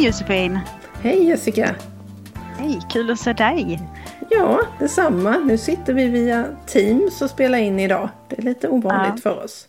Hej 0.00 0.06
Josefin! 0.06 0.58
Hej 1.02 1.24
Jessica! 1.24 1.74
Hej, 2.58 2.80
kul 2.90 3.10
att 3.10 3.20
se 3.20 3.32
dig! 3.32 3.80
Ja, 4.30 4.60
detsamma. 4.78 5.38
Nu 5.38 5.58
sitter 5.58 5.92
vi 5.92 6.08
via 6.08 6.44
Teams 6.66 7.22
och 7.22 7.30
spelar 7.30 7.58
in 7.58 7.80
idag. 7.80 8.08
Det 8.28 8.38
är 8.38 8.42
lite 8.42 8.68
ovanligt 8.68 9.24
ja. 9.24 9.30
för 9.34 9.44
oss. 9.44 9.68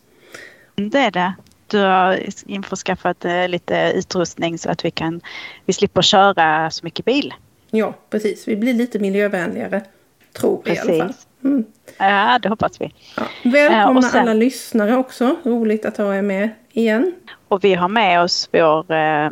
Det 0.75 0.99
är 0.99 1.11
det. 1.11 1.33
Du 1.67 1.79
har 1.79 2.19
införskaffat 2.45 3.25
eh, 3.25 3.47
lite 3.47 3.91
utrustning 3.95 4.57
så 4.57 4.69
att 4.69 4.85
vi 4.85 4.91
kan 4.91 5.21
vi 5.65 5.73
slipper 5.73 6.01
köra 6.01 6.71
så 6.71 6.85
mycket 6.85 7.05
bil. 7.05 7.33
Ja, 7.71 7.93
precis. 8.09 8.47
Vi 8.47 8.55
blir 8.55 8.73
lite 8.73 8.99
miljövänligare. 8.99 9.81
Tror 10.33 10.61
vi 10.65 10.71
i 10.71 10.79
alla 10.79 11.03
fall. 11.03 11.13
Mm. 11.43 11.65
Ja, 11.97 12.39
det 12.41 12.49
hoppas 12.49 12.81
vi. 12.81 12.93
Ja. 13.17 13.23
Välkomna 13.43 14.01
uh, 14.01 14.09
sen, 14.09 14.21
alla 14.21 14.33
lyssnare 14.33 14.97
också. 14.97 15.35
Roligt 15.43 15.85
att 15.85 15.97
ha 15.97 16.15
er 16.15 16.21
med 16.21 16.49
igen. 16.71 17.13
Och 17.47 17.63
vi 17.63 17.73
har 17.73 17.87
med 17.87 18.21
oss 18.21 18.49
vår 18.51 18.91
eh, 18.91 19.29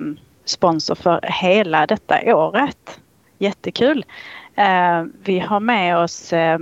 sponsor 0.49 0.95
för 0.95 1.19
hela 1.23 1.87
detta 1.87 2.35
året. 2.35 2.99
Jättekul. 3.37 4.05
Eh, 4.55 5.03
vi 5.23 5.39
har 5.39 5.59
med 5.59 5.97
oss 5.97 6.33
eh, 6.33 6.59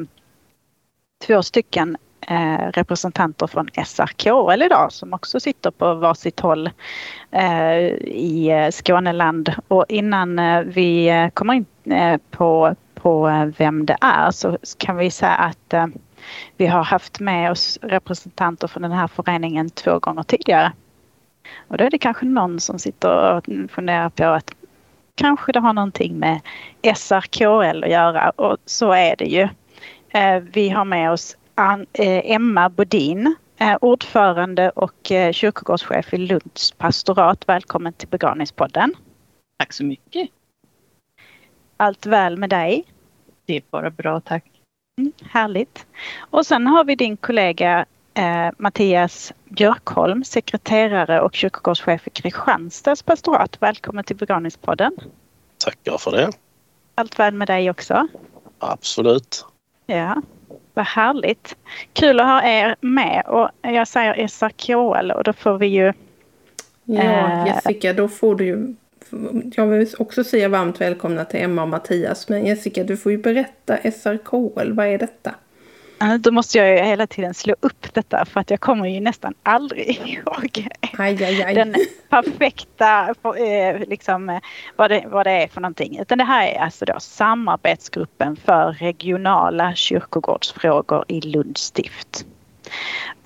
två 1.27 1.43
stycken 1.43 1.97
eh, 2.27 2.71
representanter 2.73 3.47
från 3.47 3.69
SRKL 3.85 4.61
idag 4.61 4.91
som 4.91 5.13
också 5.13 5.39
sitter 5.39 5.71
på 5.71 5.93
varsitt 5.93 6.39
håll 6.39 6.69
eh, 7.31 7.77
i 7.77 8.49
eh, 8.49 8.71
Skåneland. 8.71 9.53
Och 9.67 9.85
innan 9.89 10.39
eh, 10.39 10.61
vi 10.61 11.09
eh, 11.09 11.29
kommer 11.29 11.53
in 11.53 11.65
på, 12.31 12.75
på 12.95 13.27
vem 13.57 13.85
det 13.85 13.97
är 14.01 14.31
så 14.31 14.57
kan 14.77 14.97
vi 14.97 15.11
säga 15.11 15.35
att 15.35 15.73
vi 16.57 16.67
har 16.67 16.83
haft 16.83 17.19
med 17.19 17.51
oss 17.51 17.79
representanter 17.81 18.67
från 18.67 18.83
den 18.83 18.91
här 18.91 19.07
föreningen 19.07 19.69
två 19.69 19.99
gånger 19.99 20.23
tidigare. 20.23 20.71
Och 21.67 21.77
då 21.77 21.83
är 21.83 21.89
det 21.89 21.97
kanske 21.97 22.25
någon 22.25 22.59
som 22.59 22.79
sitter 22.79 23.33
och 23.33 23.45
funderar 23.69 24.09
på 24.09 24.23
att 24.23 24.51
kanske 25.15 25.51
det 25.51 25.59
har 25.59 25.73
någonting 25.73 26.19
med 26.19 26.39
SRKL 26.95 27.83
att 27.83 27.89
göra 27.89 28.29
och 28.29 28.57
så 28.65 28.91
är 28.91 29.15
det 29.15 29.25
ju. 29.25 29.47
Eh, 30.09 30.39
vi 30.39 30.69
har 30.69 30.85
med 30.85 31.11
oss 31.11 31.37
eh, 31.93 32.31
Emma 32.31 32.69
Bodin, 32.69 33.35
eh, 33.57 33.77
ordförande 33.81 34.69
och 34.69 35.11
kyrkogårdschef 35.31 36.13
i 36.13 36.17
Lunds 36.17 36.71
pastorat. 36.71 37.43
Välkommen 37.47 37.93
till 37.93 38.07
begravningspodden. 38.07 38.93
Tack 39.59 39.73
så 39.73 39.83
mycket. 39.83 40.29
Allt 41.77 42.05
väl 42.05 42.37
med 42.37 42.49
dig? 42.49 42.85
Det 43.45 43.57
är 43.57 43.61
bara 43.69 43.89
bra, 43.89 44.19
tack. 44.19 44.43
Mm, 44.99 45.11
härligt. 45.29 45.85
Och 46.17 46.45
sen 46.45 46.67
har 46.67 46.83
vi 46.83 46.95
din 46.95 47.17
kollega 47.17 47.85
eh, 48.17 48.51
Mattias 48.57 49.33
Björkholm, 49.45 50.23
sekreterare 50.23 51.21
och 51.21 51.35
kyrkogårdschef 51.35 52.07
i 52.07 52.09
Kristianstads 52.09 53.03
pastorat. 53.03 53.57
Välkommen 53.59 54.03
till 54.03 54.15
begravningspodden. 54.15 54.91
Tackar 55.57 55.97
för 55.97 56.11
det. 56.11 56.31
Allt 56.95 57.19
väl 57.19 57.33
med 57.33 57.47
dig 57.47 57.69
också? 57.69 58.07
Absolut. 58.59 59.45
Ja, 59.85 60.21
vad 60.73 60.85
härligt. 60.85 61.55
Kul 61.93 62.19
att 62.19 62.25
ha 62.25 62.43
er 62.43 62.75
med 62.81 63.23
och 63.27 63.49
jag 63.61 63.87
säger 63.87 64.27
SRKL 64.27 65.11
och 65.11 65.23
då 65.23 65.33
får 65.33 65.57
vi 65.57 65.67
ju... 65.67 65.93
Ja, 66.83 67.01
eh, 67.01 67.45
Jessica, 67.47 67.93
då 67.93 68.07
får 68.07 68.35
du 68.35 68.45
ju... 68.45 68.75
Jag 69.55 69.67
vill 69.67 69.87
också 69.99 70.23
säga 70.23 70.49
varmt 70.49 70.81
välkomna 70.81 71.25
till 71.25 71.39
Emma 71.39 71.61
och 71.61 71.67
Mattias. 71.67 72.29
Men 72.29 72.45
Jessica, 72.45 72.83
du 72.83 72.97
får 72.97 73.11
ju 73.11 73.17
berätta 73.17 73.77
SRKL. 73.91 74.71
Vad 74.71 74.87
är 74.87 74.97
detta? 74.97 75.35
Då 76.19 76.31
måste 76.31 76.57
jag 76.57 76.69
ju 76.69 76.83
hela 76.83 77.07
tiden 77.07 77.33
slå 77.33 77.55
upp 77.59 77.93
detta 77.93 78.25
för 78.25 78.39
att 78.39 78.49
jag 78.49 78.59
kommer 78.59 78.87
ju 78.87 78.99
nästan 78.99 79.33
aldrig 79.43 79.89
ihåg 80.05 80.67
aj, 80.97 81.23
aj, 81.23 81.43
aj. 81.43 81.55
den 81.55 81.75
perfekta 82.09 83.15
eh, 83.37 83.79
liksom, 83.87 84.39
vad, 84.75 84.91
det, 84.91 85.03
vad 85.07 85.25
det 85.25 85.31
är 85.31 85.47
för 85.47 85.61
någonting. 85.61 85.99
Utan 85.99 86.17
det 86.17 86.23
här 86.23 86.47
är 86.47 86.59
alltså 86.59 86.85
då 86.85 86.99
samarbetsgruppen 86.99 88.35
för 88.35 88.71
regionala 88.71 89.75
kyrkogårdsfrågor 89.75 91.05
i 91.07 91.21
Lunds 91.21 91.61
stift. 91.61 92.25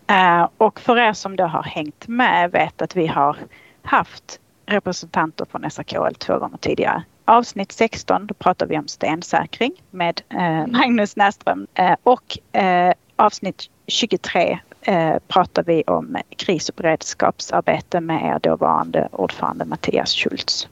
Eh, 0.07 0.47
och 0.57 0.79
för 0.79 0.97
er 0.97 1.13
som 1.13 1.35
då 1.35 1.43
har 1.43 1.63
hängt 1.63 2.07
med 2.07 2.51
vet 2.51 2.81
att 2.81 2.95
vi 2.95 3.07
har 3.07 3.37
haft 3.81 4.39
representanter 4.65 5.45
från 5.51 5.71
SAKL 5.71 6.15
två 6.17 6.39
gånger 6.39 6.57
tidigare 6.57 7.03
avsnitt 7.31 7.71
16 7.71 8.27
då 8.27 8.33
pratar 8.33 8.65
vi 8.65 8.77
om 8.77 8.87
stensäkring 8.87 9.83
med 9.89 10.21
eh, 10.29 10.67
Magnus 10.67 11.15
Näström 11.15 11.67
eh, 11.73 11.95
och 12.03 12.55
eh, 12.55 12.93
avsnitt 13.15 13.69
23 13.87 14.59
eh, 14.81 15.15
pratar 15.27 15.63
vi 15.63 15.83
om 15.87 16.17
kris 16.37 16.69
och 16.69 16.75
beredskapsarbete 16.75 17.99
med 17.99 18.35
er 18.35 18.39
dåvarande 18.39 19.09
ordförande 19.11 19.65
Mattias 19.65 20.13
Schultz. 20.13 20.67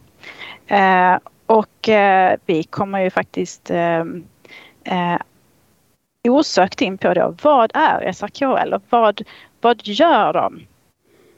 Eh, 0.67 1.17
och 1.45 1.89
eh, 1.89 2.37
vi 2.45 2.63
kommer 2.63 2.99
ju 2.99 3.09
faktiskt 3.09 3.71
osökt 6.27 6.81
in 6.81 6.97
på 6.97 7.13
då 7.13 7.35
vad 7.43 7.71
är 7.73 8.11
SRKL 8.11 8.73
och 8.73 8.83
vad, 8.89 9.21
vad 9.61 9.87
gör 9.87 10.33
de? 10.33 10.59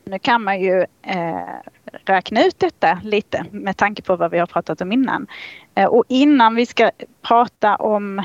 Nu 0.03 0.19
kan 0.19 0.43
man 0.43 0.61
ju 0.61 0.85
räkna 2.05 2.45
ut 2.45 2.59
detta 2.59 3.01
lite 3.03 3.45
med 3.51 3.77
tanke 3.77 4.01
på 4.01 4.15
vad 4.15 4.31
vi 4.31 4.39
har 4.39 4.45
pratat 4.45 4.81
om 4.81 4.91
innan. 4.91 5.27
Eh, 5.75 5.85
och 5.85 6.03
innan 6.07 6.55
vi 6.55 6.65
ska 6.65 6.91
prata 7.21 7.75
om 7.75 8.23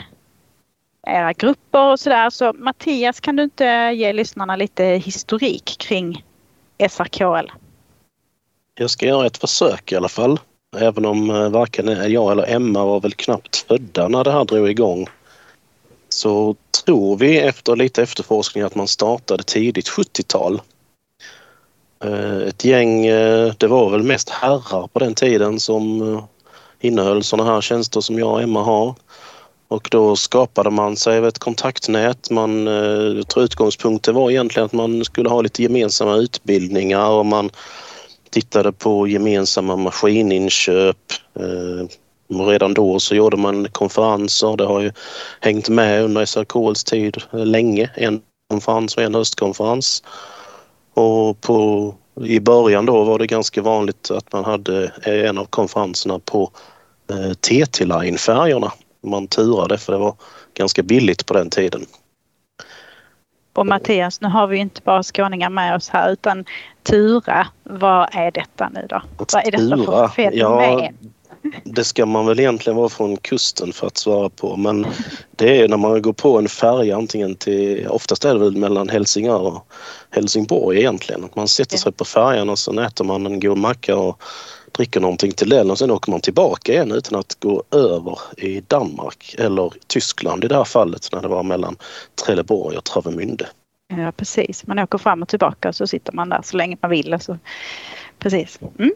era 1.07 1.33
grupper 1.33 1.91
och 1.93 2.01
sådär 2.01 2.31
så 2.31 2.53
Mattias 2.53 3.21
kan 3.21 3.37
du 3.37 3.43
inte 3.43 3.65
ge 3.95 4.13
lyssnarna 4.13 4.57
lite 4.57 4.85
historik 4.85 5.77
kring 5.79 6.25
SRKL? 6.91 7.51
Jag 8.75 8.91
ska 8.91 9.07
göra 9.07 9.27
ett 9.27 9.39
försök 9.39 9.93
i 9.93 9.97
alla 9.97 10.09
fall. 10.09 10.41
Även 10.77 11.05
om 11.05 11.31
eh, 11.31 11.49
varken 11.49 12.13
jag 12.13 12.33
eller 12.33 12.55
Emma 12.55 12.85
var 12.85 13.01
väl 13.01 13.13
knappt 13.13 13.57
födda 13.57 14.09
när 14.09 14.25
det 14.25 14.33
här 14.33 14.45
drog 14.45 14.71
igång. 14.71 15.07
Så 16.09 16.57
tror 16.85 17.17
vi 17.17 17.41
efter 17.41 17.77
lite 17.77 18.03
efterforskning 18.03 18.65
att 18.65 18.75
man 18.75 18.89
startade 18.89 19.43
tidigt 19.43 19.89
70-tal 19.89 20.61
Eh, 22.07 22.49
ett 22.49 22.65
gäng, 22.65 23.07
eh, 23.07 23.53
det 23.59 23.67
var 23.67 23.91
väl 23.91 24.03
mest 24.03 24.31
herrar 24.31 24.87
på 24.93 24.99
den 24.99 25.15
tiden 25.15 25.61
som 25.61 26.15
eh, 26.15 26.25
innehöll 26.81 27.23
sådana 27.23 27.55
här 27.55 27.61
tjänster 27.61 28.01
som 28.01 28.19
jag 28.19 28.33
och 28.33 28.43
Emma 28.43 28.63
har. 28.63 28.95
Och 29.69 29.89
då 29.91 30.17
skapade 30.17 30.71
man 30.71 30.97
sig 30.97 31.27
ett 31.27 31.39
kontaktnät. 31.39 32.31
Man, 32.31 32.67
jag 33.17 33.29
tror 33.29 33.45
utgångspunkten 33.45 34.15
var 34.15 34.31
egentligen 34.31 34.67
att 34.67 34.73
man 34.73 35.05
skulle 35.05 35.29
ha 35.29 35.41
lite 35.41 35.63
gemensamma 35.63 36.17
utbildningar 36.17 37.11
och 37.11 37.27
man 37.27 37.51
tittade 38.31 38.73
på 38.73 39.09
gemensamma 39.09 39.77
maskininköp. 39.77 40.97
Redan 42.29 42.75
då 42.75 43.01
så 43.01 43.15
gjorde 43.15 43.37
man 43.37 43.69
konferenser. 43.69 44.57
Det 44.57 44.65
har 44.65 44.81
ju 44.81 44.93
hängt 45.41 45.69
med 45.69 46.05
under 46.05 46.25
SRKs 46.25 46.85
tid 46.85 47.17
länge. 47.33 47.91
En 47.95 48.21
konferens 48.51 48.97
och 48.97 49.03
en 49.03 49.15
höstkonferens. 49.15 50.03
Och 50.97 51.41
på, 51.41 51.95
i 52.21 52.41
början 52.41 52.87
då 52.87 53.05
var 53.05 53.19
det 53.19 53.27
ganska 53.27 53.63
vanligt 53.63 54.11
att 54.11 54.33
man 54.33 54.45
hade 54.45 54.93
en 55.03 55.39
av 55.39 55.45
konferenserna 55.45 56.19
på 56.19 56.51
eh, 57.11 57.33
TT-Line-färjorna. 57.33 58.73
Man 59.03 59.27
turade 59.27 59.79
för 59.79 59.93
det 59.93 59.99
var 59.99 60.15
ganska 60.55 60.83
billigt 60.83 61.27
på 61.27 61.35
den 61.35 61.51
tiden. 61.51 61.87
Och 63.53 63.67
Mattias, 63.67 64.21
nu 64.21 64.29
har 64.29 64.47
vi 64.47 64.59
inte 64.59 64.81
bara 64.85 65.03
skåningar 65.03 65.51
med 65.51 65.77
oss 65.77 65.89
här 65.89 66.13
utan 66.13 66.45
Tura, 66.83 67.47
vad 67.63 68.09
är 68.13 68.31
detta 68.31 68.69
nu 68.69 68.87
då? 68.89 69.03
Vad 69.17 69.47
är 69.47 69.51
detta 69.51 69.77
för 69.77 70.09
fenomen? 70.09 70.79
Ja, 70.81 70.91
det 71.65 71.85
ska 71.85 72.07
man 72.07 72.27
väl 72.27 72.41
egentligen 72.41 72.77
vara 72.77 72.89
från 72.89 73.17
kusten 73.17 73.73
för 73.73 73.87
att 73.87 73.97
svara 73.97 74.29
på 74.29 74.57
men 74.57 74.87
det 75.37 75.61
är 75.61 75.69
när 75.69 75.77
man 75.77 76.03
går 76.03 76.13
på 76.13 76.39
en 76.39 76.49
färja 76.49 76.97
antingen 76.97 77.35
till, 77.35 77.87
oftast 77.89 78.25
är 78.25 78.35
det 78.35 78.41
väl 78.41 78.57
mellan 78.57 78.89
Helsingör 78.89 79.41
och 79.41 79.67
Helsingborg 80.11 80.79
egentligen. 80.79 81.25
Att 81.25 81.37
man 81.37 81.49
sätter 81.49 81.77
sig 81.77 81.93
på 81.93 82.05
färjan 82.05 82.49
och 82.49 82.59
så 82.59 82.81
äter 82.81 83.05
man 83.05 83.27
en 83.27 83.41
god 83.41 83.59
macka 83.59 83.97
och 83.97 84.23
dricker 84.73 85.01
någonting 85.01 85.33
till 85.33 85.49
den 85.49 85.71
och 85.71 85.79
sen 85.79 85.91
åker 85.91 86.11
man 86.11 86.21
tillbaka 86.21 86.73
igen 86.73 86.93
utan 86.93 87.19
att 87.19 87.41
gå 87.41 87.63
över 87.71 88.19
i 88.37 88.61
Danmark 88.61 89.35
eller 89.39 89.73
Tyskland 89.87 90.45
i 90.45 90.49
det 90.49 90.57
här 90.57 90.65
fallet 90.65 91.09
när 91.13 91.23
det 91.23 91.29
var 91.29 91.43
mellan 91.43 91.77
Trelleborg 92.25 92.77
och 92.77 92.85
Travemünde. 92.85 93.47
Ja 93.89 94.13
precis, 94.13 94.67
man 94.67 94.79
åker 94.79 94.99
fram 94.99 95.23
och 95.23 95.29
tillbaka 95.29 95.69
och 95.69 95.75
så 95.75 95.87
sitter 95.87 96.13
man 96.13 96.29
där 96.29 96.41
så 96.45 96.57
länge 96.57 96.77
man 96.83 96.91
vill. 96.91 97.15
Och 97.15 97.23
så... 97.23 97.39
Precis. 98.19 98.59
Mm. 98.79 98.93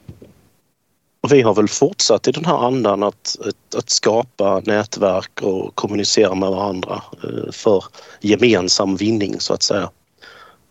Och 1.31 1.37
vi 1.37 1.43
har 1.43 1.55
väl 1.55 1.69
fortsatt 1.69 2.29
i 2.29 2.33
den 2.33 2.45
här 2.45 2.67
andan 2.67 3.03
att, 3.03 3.37
att, 3.41 3.75
att, 3.75 3.91
skapa 3.91 4.63
nätverk 4.65 5.43
och 5.43 5.75
kommunicera 5.75 6.35
med 6.35 6.51
varandra 6.51 7.03
eh, 7.25 7.53
för 7.53 7.85
gemensam 8.21 8.97
vinning 8.97 9.41
så 9.41 9.55
att 9.55 9.63
säga. 9.63 9.91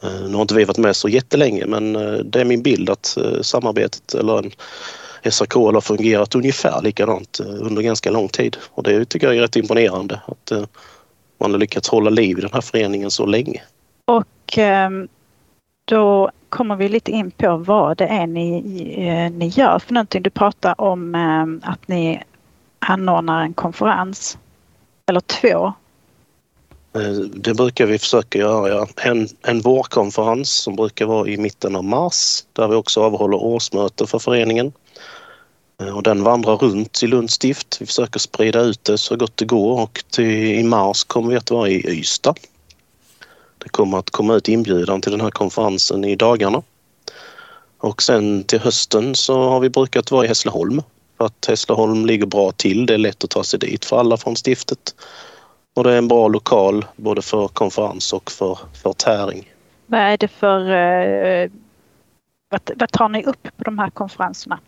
Eh, 0.03 0.21
nu 0.21 0.33
har 0.33 0.41
inte 0.41 0.55
vi 0.55 0.63
varit 0.63 0.77
med 0.77 0.95
så 0.95 1.09
jättelänge 1.09 1.65
men 1.65 1.95
eh, 1.95 2.13
det 2.13 2.41
är 2.41 2.45
min 2.45 2.61
bild 2.61 2.89
att 2.89 3.17
samarbetet 3.41 4.13
eller 4.13 4.37
en 4.37 4.51
SRK 5.31 5.53
har 5.53 5.81
fungerat 5.81 6.35
ungefär 6.35 6.81
likadant 6.81 7.39
under 7.39 7.81
ganska 7.81 8.11
lång 8.11 8.27
tid 8.27 8.57
och 8.71 8.83
det 8.83 9.05
tycker 9.05 9.27
jag 9.27 9.35
är 9.35 9.41
rätt 9.41 9.55
imponerande 9.55 10.21
att 10.25 10.51
man 11.39 11.51
har 11.51 11.57
lyckats 11.57 11.89
hålla 11.89 12.09
liv 12.09 12.37
i 12.37 12.41
den 12.41 12.53
här 12.53 12.61
föreningen 12.61 13.11
så 13.11 13.25
länge. 13.25 13.61
Och 14.05 14.57
ehm, 14.57 15.07
då 15.89 16.31
kommer 16.49 16.75
vi 16.75 16.89
lite 16.89 17.11
in 17.11 17.31
på 17.31 17.57
vad 17.57 17.97
det 17.97 18.05
är 18.05 18.27
ni, 18.27 18.57
eh, 18.97 19.31
ni 19.31 19.47
gör 19.47 19.79
för 19.79 19.93
någonting. 19.93 20.21
Du 20.21 20.29
pratar 20.29 20.81
om 20.81 21.15
eh, 21.15 21.71
att 21.71 21.87
ni 21.87 22.23
anordnar 22.79 23.41
en 23.41 23.53
konferens. 23.53 24.37
Eller 25.05 25.19
två. 25.19 25.73
Eh, 26.95 27.11
det 27.33 27.53
brukar 27.53 27.85
vi 27.85 27.99
försöka 27.99 28.39
göra. 28.39 28.69
Ja. 28.69 28.87
En, 28.95 29.27
en 29.41 29.61
vårkonferens 29.61 30.49
som 30.49 30.75
brukar 30.75 31.05
vara 31.05 31.27
i 31.27 31.37
mitten 31.37 31.75
av 31.75 31.83
mars 31.83 32.43
där 32.53 32.67
vi 32.67 32.75
också 32.75 33.01
avhåller 33.01 33.37
årsmöte 33.37 34.07
för 34.07 34.19
föreningen. 34.19 34.71
Och 35.93 36.03
den 36.03 36.23
vandrar 36.23 36.55
runt 36.55 37.03
i 37.03 37.07
Lunds 37.07 37.33
stift. 37.33 37.77
Vi 37.81 37.85
försöker 37.85 38.19
sprida 38.19 38.61
ut 38.61 38.83
det 38.83 38.97
så 38.97 39.15
gott 39.15 39.37
det 39.37 39.45
går 39.45 39.81
och 39.81 40.03
till, 40.11 40.25
i 40.25 40.63
mars 40.63 41.03
kommer 41.03 41.29
vi 41.29 41.35
att 41.35 41.51
vara 41.51 41.69
i 41.69 41.99
Ystad. 41.99 42.35
Det 43.69 43.73
kommer 43.73 43.97
att 43.97 44.09
komma 44.09 44.35
ut 44.35 44.47
inbjudan 44.47 45.01
till 45.01 45.11
den 45.11 45.21
här 45.21 45.31
konferensen 45.31 46.05
i 46.05 46.15
dagarna. 46.15 46.61
Och 47.77 48.03
sen 48.03 48.43
till 48.43 48.59
hösten 48.59 49.15
så 49.15 49.49
har 49.49 49.59
vi 49.59 49.69
brukat 49.69 50.11
vara 50.11 50.25
i 50.25 50.27
Hässleholm. 50.27 50.81
För 51.17 51.25
att 51.25 51.45
Hässleholm 51.45 52.05
ligger 52.05 52.25
bra 52.25 52.51
till. 52.51 52.85
Det 52.85 52.93
är 52.93 52.97
lätt 52.97 53.23
att 53.23 53.29
ta 53.29 53.43
sig 53.43 53.59
dit 53.59 53.85
för 53.85 53.99
alla 53.99 54.17
från 54.17 54.35
stiftet. 54.35 54.95
Och 55.73 55.83
det 55.83 55.93
är 55.93 55.97
en 55.97 56.07
bra 56.07 56.27
lokal 56.27 56.85
både 56.95 57.21
för 57.21 57.47
konferens 57.47 58.13
och 58.13 58.31
för, 58.31 58.59
för 58.83 58.93
täring. 58.93 59.51
Vad 59.85 59.99
är 59.99 60.17
det 60.17 60.27
för... 60.27 60.71
Eh, 60.71 61.49
vad, 62.49 62.71
vad 62.75 62.91
tar 62.91 63.09
ni 63.09 63.23
upp 63.23 63.47
på 63.57 63.63
de 63.63 63.79
här 63.79 63.89
konferenserna? 63.89 64.59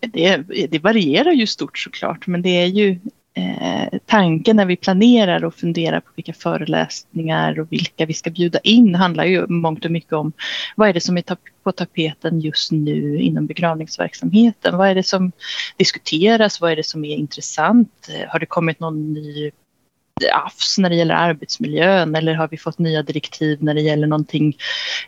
Det, 0.00 0.36
det 0.70 0.78
varierar 0.78 1.32
ju 1.32 1.46
stort 1.46 1.78
såklart 1.78 2.26
men 2.26 2.42
det 2.42 2.62
är 2.62 2.66
ju 2.66 2.98
eh, 3.34 3.98
tanken 4.06 4.56
när 4.56 4.66
vi 4.66 4.76
planerar 4.76 5.44
och 5.44 5.54
funderar 5.54 6.00
på 6.00 6.10
vilka 6.14 6.32
föreläsningar 6.32 7.60
och 7.60 7.72
vilka 7.72 8.06
vi 8.06 8.14
ska 8.14 8.30
bjuda 8.30 8.58
in 8.58 8.94
handlar 8.94 9.24
ju 9.24 9.46
mångt 9.46 9.84
och 9.84 9.90
mycket 9.90 10.12
om 10.12 10.32
vad 10.76 10.88
är 10.88 10.92
det 10.92 11.00
som 11.00 11.16
är 11.16 11.24
på 11.64 11.72
tapeten 11.72 12.40
just 12.40 12.72
nu 12.72 13.20
inom 13.20 13.46
begravningsverksamheten? 13.46 14.76
Vad 14.76 14.88
är 14.88 14.94
det 14.94 15.02
som 15.02 15.32
diskuteras? 15.76 16.60
Vad 16.60 16.72
är 16.72 16.76
det 16.76 16.86
som 16.86 17.04
är 17.04 17.16
intressant? 17.16 18.08
Eh, 18.08 18.28
har 18.28 18.38
det 18.38 18.46
kommit 18.46 18.80
någon 18.80 19.12
ny 19.12 19.46
eh, 19.46 20.36
AFS 20.36 20.78
när 20.78 20.90
det 20.90 20.96
gäller 20.96 21.14
arbetsmiljön 21.14 22.14
eller 22.14 22.34
har 22.34 22.48
vi 22.48 22.58
fått 22.58 22.78
nya 22.78 23.02
direktiv 23.02 23.62
när 23.62 23.74
det 23.74 23.80
gäller 23.80 24.06
någonting 24.06 24.56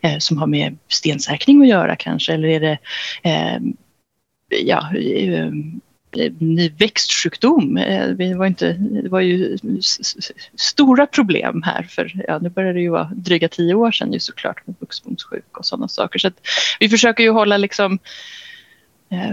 eh, 0.02 0.18
som 0.18 0.38
har 0.38 0.46
med 0.46 0.78
stensäkring 0.88 1.62
att 1.62 1.68
göra 1.68 1.96
kanske 1.96 2.34
eller 2.34 2.48
är 2.48 2.60
det 2.60 2.78
eh, 3.22 3.60
ja, 4.48 4.96
eh, 4.96 5.50
växtsjukdom. 6.78 7.76
Eh, 7.76 8.08
vi 8.08 8.28
det 8.28 8.34
var, 8.34 8.46
inte, 8.46 8.72
det 8.72 9.08
var 9.08 9.20
ju 9.20 9.58
stora 10.54 11.06
problem 11.06 11.62
här 11.62 11.82
för 11.82 12.24
ja, 12.28 12.38
nu 12.38 12.48
börjar 12.48 12.74
det 12.74 12.80
ju 12.80 12.88
vara 12.88 13.10
dryga 13.14 13.48
tio 13.48 13.74
år 13.74 13.92
sedan 13.92 14.12
ju 14.12 14.20
såklart 14.20 14.66
med 14.66 14.76
buxbomssjuk 14.80 15.58
och 15.58 15.66
sådana 15.66 15.88
saker. 15.88 16.18
Så 16.18 16.30
vi 16.80 16.88
försöker 16.88 17.24
ju 17.24 17.30
hålla 17.30 17.56
liksom 17.56 17.98
eh, 19.10 19.32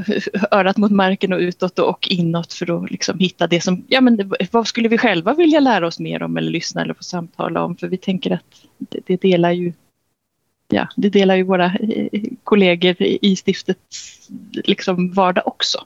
örat 0.51 0.77
mot 0.77 0.91
marken 0.91 1.33
och 1.33 1.39
utåt 1.39 1.79
och 1.79 2.07
inåt 2.11 2.53
för 2.53 2.83
att 2.83 2.91
liksom 2.91 3.19
hitta 3.19 3.47
det 3.47 3.61
som, 3.61 3.85
ja 3.87 4.01
men 4.01 4.33
vad 4.51 4.67
skulle 4.67 4.89
vi 4.89 4.97
själva 4.97 5.33
vilja 5.33 5.59
lära 5.59 5.87
oss 5.87 5.99
mer 5.99 6.23
om 6.23 6.37
eller 6.37 6.51
lyssna 6.51 6.81
eller 6.81 6.93
få 6.93 7.03
samtala 7.03 7.63
om 7.63 7.77
för 7.77 7.87
vi 7.87 7.97
tänker 7.97 8.31
att 8.31 8.65
det, 8.77 8.99
det 9.05 9.21
delar 9.21 9.51
ju 9.51 9.73
ja, 10.67 10.87
det 10.95 11.09
delar 11.09 11.35
ju 11.35 11.43
våra 11.43 11.65
eh, 11.65 12.21
kollegor 12.43 12.95
i 13.01 13.35
stiftets 13.35 14.29
liksom 14.53 15.11
vardag 15.11 15.47
också. 15.47 15.85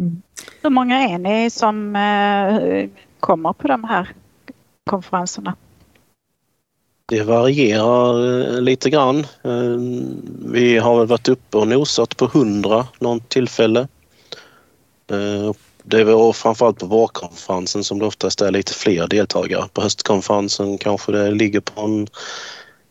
Mm. 0.00 0.22
Hur 0.62 0.70
många 0.70 1.08
är 1.08 1.18
ni 1.18 1.50
som 1.50 1.96
eh, 1.96 2.88
kommer 3.20 3.52
på 3.52 3.68
de 3.68 3.84
här 3.84 4.08
konferenserna? 4.90 5.56
Det 7.06 7.22
varierar 7.22 8.40
eh, 8.40 8.60
lite 8.60 8.90
grann. 8.90 9.18
Eh, 9.18 9.76
vi 10.52 10.78
har 10.78 10.98
väl 10.98 11.06
varit 11.06 11.28
uppe 11.28 11.56
och 11.56 11.68
nosat 11.68 12.16
på 12.16 12.24
100 12.24 12.86
någon 12.98 13.20
tillfälle. 13.20 13.88
Det 15.82 16.04
var 16.04 16.32
framförallt 16.32 16.78
på 16.78 16.86
vårkonferensen 16.86 17.84
som 17.84 17.98
det 17.98 18.06
oftast 18.06 18.40
är 18.40 18.50
lite 18.50 18.72
fler 18.72 19.06
deltagare. 19.06 19.68
På 19.72 19.82
höstkonferensen 19.82 20.78
kanske 20.78 21.12
det 21.12 21.30
ligger 21.30 21.60
på 21.60 21.80
en 21.80 22.08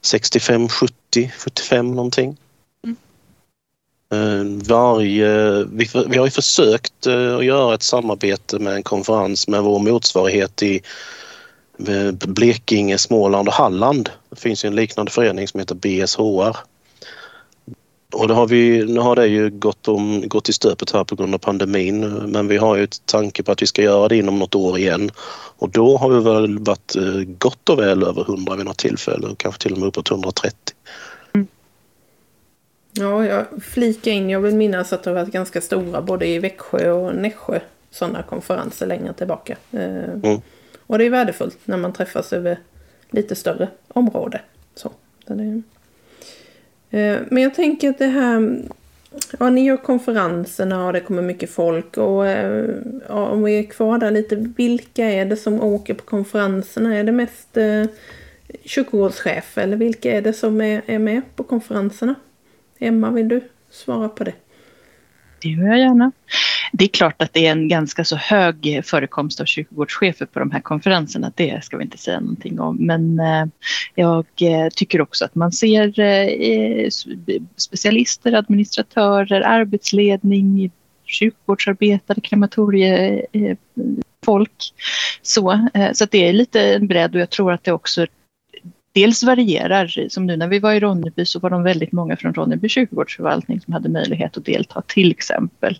65, 0.02 0.70
70, 0.70 1.32
75 1.38 1.92
någonting. 1.92 2.38
Eh, 4.12 4.44
varje, 4.68 5.64
vi, 5.64 5.90
vi 6.08 6.18
har 6.18 6.26
ju 6.26 6.32
försökt 6.32 7.08
eh, 7.08 7.36
att 7.36 7.46
göra 7.46 7.74
ett 7.74 7.84
samarbete 7.84 8.60
med 8.60 8.74
en 8.74 8.84
konferens 8.84 9.48
med 9.48 9.64
vår 9.64 9.80
motsvarighet 9.80 10.64
i 10.64 10.82
eh, 11.88 12.12
Blekinge, 12.12 12.98
Småland 12.98 13.48
och 13.48 13.54
Halland. 13.54 14.10
Det 14.30 14.40
finns 14.40 14.66
ju 14.66 14.68
en 14.68 14.76
liknande 14.76 15.12
förening 15.12 15.48
som 15.48 15.60
heter 15.60 15.76
BSHR. 15.76 16.58
Och 18.14 18.28
det 18.28 18.34
har 18.34 18.48
vi, 18.48 18.86
nu 18.86 19.00
har 19.00 19.16
det 19.16 19.28
ju 19.28 19.50
gått, 19.50 19.88
om, 19.88 20.24
gått 20.28 20.50
i 20.50 20.54
stöpet 20.54 20.92
här 20.92 21.04
på 21.04 21.16
grund 21.16 21.34
av 21.34 21.40
pandemin 21.40 22.00
men 22.10 22.48
vi 22.48 22.58
har 22.58 22.76
ju 22.76 22.84
ett 22.84 23.06
tanke 23.06 23.44
på 23.44 23.52
att 23.52 23.62
vi 23.62 23.68
ska 23.68 23.82
göra 23.82 24.08
det 24.08 24.18
inom 24.18 24.40
något 24.40 24.56
år 24.56 24.78
igen. 24.78 25.12
Och 25.58 25.70
då 25.70 25.98
har 25.98 26.10
vi 26.10 26.20
väl 26.20 26.60
varit 26.60 26.96
gott 27.38 27.70
och 27.70 27.80
väl 27.80 28.04
över 28.04 28.22
100 28.22 28.56
vid 28.56 28.66
något 28.66 28.78
tillfälle 28.78 29.28
och 29.28 29.38
kanske 29.38 29.62
till 29.62 29.74
och 29.74 29.78
med 29.78 29.88
uppåt 29.88 30.12
130. 30.12 30.56
Ja, 32.92 33.26
jag 33.26 33.46
flikar 33.64 34.12
in. 34.12 34.30
Jag 34.30 34.40
vill 34.40 34.56
minnas 34.56 34.94
att 34.94 35.04
det 35.04 35.10
har 35.10 35.16
varit 35.16 35.34
ganska 35.34 35.62
stora 35.62 36.02
både 36.02 36.28
i 36.28 36.40
Växjö 36.40 36.92
och 36.92 37.16
Nässjö 37.16 37.60
sådana 37.92 38.24
konferenser 38.24 38.88
längre 38.88 39.14
tillbaka. 39.14 39.58
Eh, 39.72 40.04
mm. 40.04 40.42
Och 40.80 40.98
det 40.98 41.06
är 41.06 41.10
värdefullt 41.10 41.58
när 41.66 41.78
man 41.78 41.94
träffas 41.94 42.34
över 42.34 42.60
lite 43.10 43.36
större 43.36 43.68
område. 43.88 44.42
Så, 44.76 44.92
är... 45.26 45.62
Eh, 46.90 47.18
men 47.30 47.44
jag 47.44 47.56
tänker 47.56 47.90
att 47.90 47.98
det 47.98 48.08
här... 48.08 48.62
Ja, 49.40 49.50
ni 49.50 49.66
gör 49.66 49.78
konferenserna 49.78 50.86
och 50.86 50.94
det 50.94 51.00
kommer 51.00 51.22
mycket 51.22 51.50
folk. 51.50 51.98
Och 51.98 52.28
eh, 52.28 52.70
ja, 53.08 53.28
om 53.28 53.44
vi 53.44 53.60
är 53.60 53.64
kvar 53.64 53.98
där 53.98 54.12
lite, 54.12 54.36
vilka 54.36 55.06
är 55.06 55.26
det 55.26 55.38
som 55.38 55.62
åker 55.62 55.94
på 55.94 56.04
konferenserna? 56.04 56.98
Är 56.98 57.04
det 57.04 57.12
mest 57.12 57.58
eh, 57.58 57.86
kyrkogårdschef 58.64 59.58
eller 59.58 59.78
vilka 59.78 60.12
är 60.12 60.22
det 60.22 60.34
som 60.34 60.62
är, 60.62 60.82
är 60.86 61.00
med 61.00 61.22
på 61.36 61.44
konferenserna? 61.44 62.16
Emma, 62.80 63.12
vill 63.12 63.28
du 63.28 63.42
svara 63.70 64.10
på 64.10 64.24
det? 64.24 64.34
Det 65.42 65.50
gör 65.50 65.68
jag 65.68 65.80
gärna. 65.80 66.12
Det 66.72 66.86
är 66.86 66.90
klart 66.90 67.22
att 67.22 67.34
det 67.34 67.48
är 67.48 67.52
en 67.52 67.68
ganska 67.68 68.06
så 68.06 68.16
hög 68.16 68.82
förekomst 68.86 69.42
av 69.42 69.46
kyrkogårdschefer 69.46 70.26
på 70.26 70.40
de 70.40 70.52
här 70.52 70.60
konferenserna. 70.60 71.32
Det 71.36 71.64
ska 71.64 71.78
vi 71.78 71.84
inte 71.84 71.98
säga 71.98 72.20
någonting 72.20 72.60
om. 72.60 72.76
Men 72.76 73.20
eh, 73.20 73.46
jag 73.96 74.26
eh, 74.42 74.70
tycker 74.76 75.02
också 75.02 75.26
att 75.26 75.36
man 75.36 75.52
ser 75.52 76.00
eh, 76.00 76.90
specialister, 77.56 78.34
administratörer, 78.34 79.42
arbetsledning, 79.42 80.72
kyrkogårdsarbetare, 81.06 82.22
krematoriefolk. 82.22 84.74
Så, 85.22 85.70
så 85.94 86.04
att 86.04 86.12
det 86.12 86.28
är 86.28 86.34
lite 86.34 86.62
en 86.62 86.88
bredd 86.88 87.16
och 87.16 87.22
jag 87.22 87.30
tror 87.30 87.52
att 87.52 87.64
det 87.64 87.72
också 87.72 88.06
dels 88.94 89.24
varierar, 89.24 90.10
som 90.10 90.26
nu 90.26 90.38
när 90.38 90.48
vi 90.48 90.60
var 90.60 90.74
i 90.74 90.80
Ronneby 90.80 91.26
så 91.26 91.40
var 91.40 91.50
de 91.50 91.64
väldigt 91.64 91.92
många 91.92 92.18
från 92.18 92.34
Ronneby 92.34 92.70
kyrkogårdsförvaltning 92.70 93.62
som 93.62 93.74
hade 93.74 93.90
möjlighet 93.90 94.38
att 94.38 94.46
delta 94.46 94.82
till 94.88 95.12
exempel. 95.12 95.80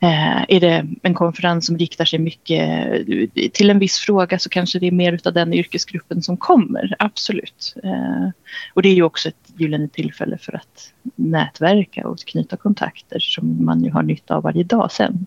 Eh, 0.00 0.42
är 0.48 0.60
det 0.60 0.86
en 1.02 1.14
konferens 1.14 1.66
som 1.66 1.78
riktar 1.78 2.04
sig 2.04 2.18
mycket 2.18 2.90
eh, 3.08 3.50
till 3.52 3.70
en 3.70 3.78
viss 3.78 3.98
fråga 3.98 4.38
så 4.38 4.48
kanske 4.48 4.78
det 4.78 4.86
är 4.86 4.92
mer 4.92 5.20
av 5.24 5.32
den 5.32 5.54
yrkesgruppen 5.54 6.22
som 6.22 6.36
kommer, 6.36 6.94
absolut. 6.98 7.74
Eh, 7.84 8.28
och 8.74 8.82
det 8.82 8.88
är 8.88 8.94
ju 8.94 9.02
också 9.02 9.28
ett 9.28 9.52
gyllene 9.56 9.88
tillfälle 9.88 10.38
för 10.38 10.56
att 10.56 10.92
nätverka 11.14 12.08
och 12.08 12.18
knyta 12.18 12.56
kontakter 12.56 13.18
som 13.18 13.64
man 13.64 13.84
ju 13.84 13.90
har 13.90 14.02
nytta 14.02 14.36
av 14.36 14.42
varje 14.42 14.64
dag 14.64 14.92
sen. 14.92 15.26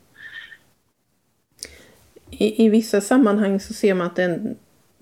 I, 2.31 2.65
I, 2.65 2.69
vissa 2.69 3.01
sammanhang 3.01 3.59
så 3.59 3.73
ser 3.73 3.93
man 3.93 4.07
att 4.07 4.15
det 4.15 4.23
är 4.23 4.29
en 4.29 4.55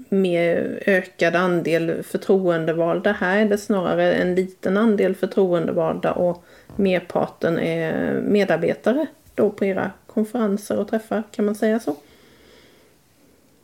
mer 0.10 0.84
ökad 0.86 1.36
andel 1.36 2.04
förtroendevalda. 2.04 3.12
Här 3.12 3.38
är 3.38 3.46
det 3.46 3.58
snarare 3.58 4.14
en 4.14 4.36
liten 4.36 4.78
andel 4.78 5.16
förtroendevalda 5.16 6.12
och 6.12 6.44
merparten 6.76 7.60
är 7.60 8.14
medarbetare 8.22 9.08
då 9.36 9.50
på 9.50 9.66
era 9.66 9.92
konferenser 10.08 10.78
och 10.78 10.88
träffar. 10.88 11.24
Kan 11.32 11.46
man 11.46 11.56
säga 11.56 11.80
så? 11.80 11.96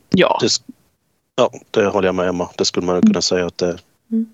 Ja. 0.10 0.38
Det, 0.42 0.50
ja, 1.36 1.52
det 1.72 1.86
håller 1.86 2.08
jag 2.08 2.16
med 2.16 2.28
Emma. 2.28 2.50
Det 2.58 2.66
skulle 2.66 2.86
man 2.86 3.02
kunna 3.02 3.12
mm. 3.12 3.22
säga 3.22 3.46
att 3.46 3.58
det 3.58 3.68
är. 3.68 3.80
Mm. 4.12 4.34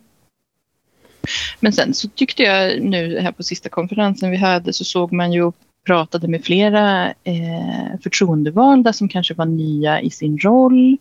Men 1.60 1.74
sen 1.74 1.94
så 1.94 2.08
tyckte 2.08 2.44
jag 2.44 2.82
nu 2.82 3.20
här 3.20 3.32
på 3.32 3.44
sista 3.44 3.70
konferensen 3.70 4.32
vi 4.32 4.38
hade 4.38 4.74
så 4.74 4.86
såg 4.86 5.12
man 5.14 5.32
ju 5.32 5.52
pratade 5.86 6.28
med 6.28 6.44
flera 6.44 7.10
eh, 7.10 8.00
förtroendevalda 8.04 8.94
som 8.94 9.10
kanske 9.10 9.34
var 9.34 9.46
nya 9.46 10.02
i 10.02 10.10
sin 10.10 10.38
roll 10.38 10.98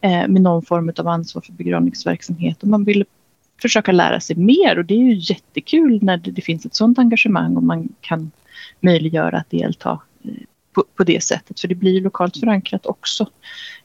eh, 0.00 0.28
med 0.28 0.42
någon 0.42 0.62
form 0.62 0.92
av 0.98 1.08
ansvar 1.08 1.42
för 1.42 1.52
begravningsverksamhet. 1.52 2.62
Och 2.62 2.68
man 2.68 2.84
ville 2.84 3.04
försöka 3.62 3.92
lära 3.92 4.20
sig 4.20 4.36
mer 4.36 4.78
och 4.78 4.84
det 4.84 4.94
är 4.94 4.98
ju 4.98 5.14
jättekul 5.14 5.98
när 6.02 6.16
det, 6.16 6.30
det 6.30 6.42
finns 6.42 6.66
ett 6.66 6.74
sådant 6.74 6.98
engagemang 6.98 7.56
och 7.56 7.62
man 7.62 7.88
kan 8.00 8.30
möjliggöra 8.80 9.38
att 9.38 9.50
delta 9.50 10.00
eh, 10.24 10.30
på, 10.72 10.84
på, 10.96 11.04
det 11.04 11.22
sättet. 11.22 11.60
För 11.60 11.68
det 11.68 11.74
blir 11.74 12.00
lokalt 12.00 12.36
förankrat 12.36 12.86
också 12.86 13.26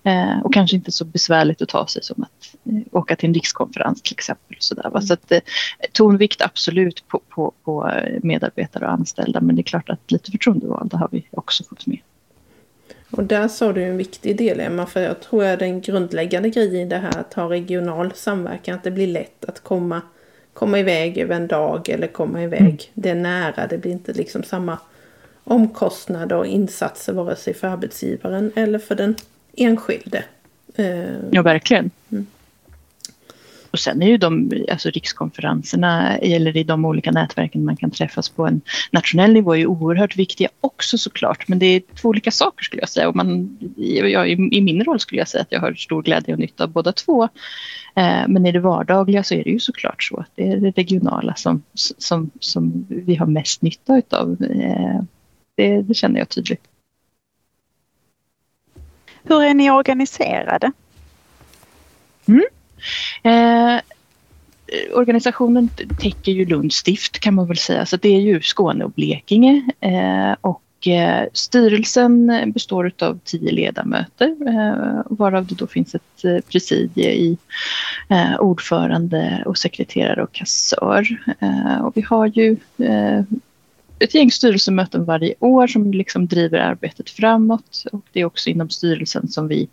eh, 0.04 0.40
och 0.44 0.54
kanske 0.54 0.76
inte 0.76 0.92
så 0.92 1.06
besvärligt 1.06 1.62
att 1.62 1.70
ta 1.70 1.88
sig 1.88 2.04
som 2.04 2.24
att 2.24 2.56
åka 2.92 3.16
till 3.16 3.30
en 3.30 3.34
rikskonferens 3.34 4.02
till 4.02 4.14
exempel. 4.14 4.58
Så, 4.60 4.76
där, 4.76 5.00
så 5.00 5.14
att, 5.14 5.32
tonvikt 5.92 6.42
absolut 6.42 7.08
på, 7.08 7.22
på, 7.30 7.54
på 7.64 7.92
medarbetare 8.24 8.86
och 8.86 8.92
anställda 8.92 9.42
men 9.42 9.56
det 9.56 9.62
är 9.62 9.64
klart 9.64 9.90
att 9.90 10.12
lite 10.12 10.32
förtroendevalda 10.32 10.98
har 10.98 11.10
vi 11.12 11.28
också 11.32 11.64
fått 11.64 11.88
med. 11.88 12.00
Och 13.18 13.24
där 13.24 13.48
sa 13.48 13.74
du 13.74 13.84
en 13.84 13.98
viktig 13.98 14.38
del 14.38 14.60
Emma, 14.60 14.86
för 14.86 15.02
jag 15.02 15.22
tror 15.22 15.46
att 15.46 15.60
den 15.60 15.82
grundläggande 15.82 16.50
grejen 16.50 16.88
i 16.88 16.90
det 16.90 16.98
här 16.98 17.18
att 17.18 17.34
ha 17.34 17.50
regional 17.50 18.12
samverkan, 18.16 18.76
att 18.76 18.84
det 18.84 18.92
blir 18.92 19.08
lätt 19.08 19.46
att 19.46 19.64
komma, 19.64 20.02
komma 20.54 20.80
iväg 20.80 21.18
över 21.18 21.36
en 21.36 21.48
dag 21.48 21.90
eller 21.90 22.08
komma 22.08 22.44
iväg. 22.44 22.62
Mm. 22.62 22.78
Det 22.94 23.10
är 23.10 23.16
nära, 23.16 23.68
det 23.68 23.78
blir 23.78 23.92
inte 23.92 24.14
liksom 24.14 24.44
samma 24.44 24.78
omkostnader 25.44 26.36
och 26.36 26.46
insatser 26.46 27.14
vare 27.14 27.36
sig 27.36 27.54
för 27.54 27.68
arbetsgivaren 27.68 28.52
eller 28.56 28.80
för 28.80 28.96
den 28.96 29.16
enskilde. 29.58 30.24
Ja, 31.32 31.42
verkligen. 31.42 31.92
Mm. 32.12 32.26
Och 33.74 33.80
sen 33.80 34.02
är 34.02 34.08
ju 34.08 34.18
de, 34.18 34.52
alltså 34.72 34.90
rikskonferenserna 34.90 36.18
eller 36.18 36.58
i 36.58 36.64
de 36.64 36.86
olika 36.86 37.12
nätverken 37.12 37.66
man 37.66 37.78
kan 37.78 37.92
träffas 37.92 38.30
på 38.30 38.48
en 38.48 38.62
nationell 38.92 39.34
nivå 39.34 39.54
är 39.54 39.58
ju 39.58 39.66
oerhört 39.66 40.16
viktiga 40.16 40.50
också 40.62 40.98
såklart. 40.98 41.48
Men 41.48 41.60
det 41.60 41.66
är 41.66 41.82
två 42.02 42.10
olika 42.10 42.32
saker 42.32 42.64
skulle 42.64 42.82
jag 42.82 42.90
säga. 42.90 43.10
Och 43.10 43.16
man, 43.16 43.58
jag, 43.76 44.30
i, 44.30 44.62
min 44.62 44.84
roll 44.84 45.00
skulle 45.00 45.22
jag 45.22 45.28
säga 45.28 45.42
att 45.42 45.52
jag 45.52 45.60
har 45.60 45.74
stor 45.74 46.04
glädje 46.04 46.34
och 46.34 46.40
nytta 46.40 46.64
av 46.64 46.70
båda 46.70 46.92
två. 46.92 47.24
Eh, 47.96 48.28
men 48.28 48.46
i 48.46 48.52
det 48.52 48.60
vardagliga 48.60 49.24
så 49.24 49.34
är 49.34 49.44
det 49.44 49.50
ju 49.50 49.60
såklart 49.60 50.04
så 50.04 50.18
att 50.18 50.30
det 50.36 50.48
är 50.48 50.58
det 50.58 50.72
regionala 50.72 51.36
som, 51.36 51.64
som, 51.74 52.32
som 52.40 52.86
vi 52.90 53.16
har 53.16 53.26
mest 53.26 53.62
nytta 53.62 53.98
utav. 53.98 54.38
Eh, 54.44 55.02
det, 55.56 55.82
det 55.82 55.94
känner 55.94 56.20
jag 56.20 56.30
tydligt. 56.30 56.64
Hur 59.24 59.44
är 59.44 59.54
ni 59.54 59.72
organiserade? 59.72 60.72
Mm. 62.28 62.44
Eh, 63.24 63.82
organisationen 64.94 65.70
täcker 66.02 66.32
ju 66.32 66.46
Lunds 66.46 66.76
stift 66.76 67.20
kan 67.20 67.34
man 67.34 67.48
väl 67.48 67.58
säga, 67.58 67.86
så 67.86 67.98
det 67.98 68.16
är 68.16 68.22
ju 68.22 68.42
Skåne 68.42 68.86
och 68.86 68.92
Blekinge. 68.92 69.70
Eh, 69.80 70.36
och 70.42 70.88
eh, 70.88 71.28
styrelsen 71.34 72.32
består 72.54 72.92
av 73.02 73.20
tio 73.24 73.52
ledamöter 73.52 74.36
eh, 74.48 75.02
varav 75.06 75.46
det 75.46 75.56
då 75.56 75.68
finns 75.68 75.96
ett 75.96 76.26
eh, 76.26 76.38
presidie 76.52 77.12
i 77.12 77.38
eh, 78.10 78.40
ordförande 78.40 79.44
och 79.46 79.58
sekreterare 79.58 80.24
och 80.24 80.32
kassör. 80.32 81.08
Eh, 81.40 81.86
och 81.86 81.98
vi 81.98 82.02
har 82.02 82.28
ju 82.28 82.58
ett 84.00 84.16
gäng 84.16 84.32
styrelsemöten 84.32 85.06
varje 85.06 85.34
år 85.40 85.68
som 85.68 85.92
liksom 85.92 86.28
driver 86.28 86.60
arbetet 86.60 87.10
framåt. 87.10 87.84
Och 87.92 88.06
det 88.12 88.20
är 88.20 88.26
också 88.26 88.50
inom 88.50 88.70
styrelsen 88.70 89.28
som 89.28 89.48
vi 89.48 89.70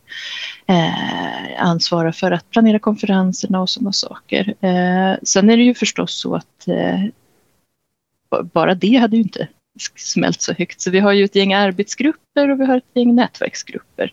eh, 0.66 1.62
ansvarar 1.62 2.12
för 2.12 2.30
att 2.30 2.50
planera 2.50 2.78
konferenserna 2.78 3.60
och 3.60 3.70
sådana 3.70 3.92
saker. 3.92 4.54
Eh, 4.60 5.18
sen 5.22 5.50
är 5.50 5.56
det 5.56 5.62
ju 5.62 5.74
förstås 5.74 6.20
så 6.20 6.34
att 6.34 6.68
eh, 6.68 7.04
bara 8.52 8.74
det 8.74 8.96
hade 8.96 9.16
ju 9.16 9.22
inte 9.22 9.48
smält 9.96 10.42
så 10.42 10.52
högt. 10.52 10.80
Så 10.80 10.90
vi 10.90 10.98
har 10.98 11.12
ju 11.12 11.24
ett 11.24 11.36
gäng 11.36 11.52
arbetsgrupper 11.52 12.50
och 12.50 12.60
vi 12.60 12.64
har 12.64 12.76
ett 12.76 12.84
gäng 12.94 13.14
nätverksgrupper 13.14 14.12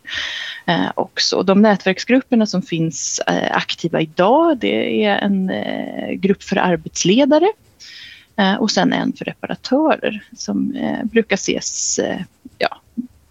eh, 0.68 0.92
också. 0.96 1.44
De 1.44 1.62
nätverksgrupperna 1.62 2.46
som 2.46 2.62
finns 2.62 3.22
eh, 3.28 3.58
aktiva 3.58 4.02
idag 4.02 4.58
det 4.58 5.06
är 5.06 5.18
en 5.18 5.50
eh, 5.50 6.12
grupp 6.12 6.44
för 6.44 6.56
arbetsledare 6.56 7.48
Eh, 7.48 8.07
Eh, 8.38 8.56
och 8.56 8.72
sen 8.72 8.94
en 8.94 9.13
för 9.13 9.25
reparatörer 9.25 10.24
som 10.36 10.75
eh, 10.75 11.03
brukar 11.03 11.36
ses 11.36 12.00
eh, 12.00 12.22
ja, 12.58 12.82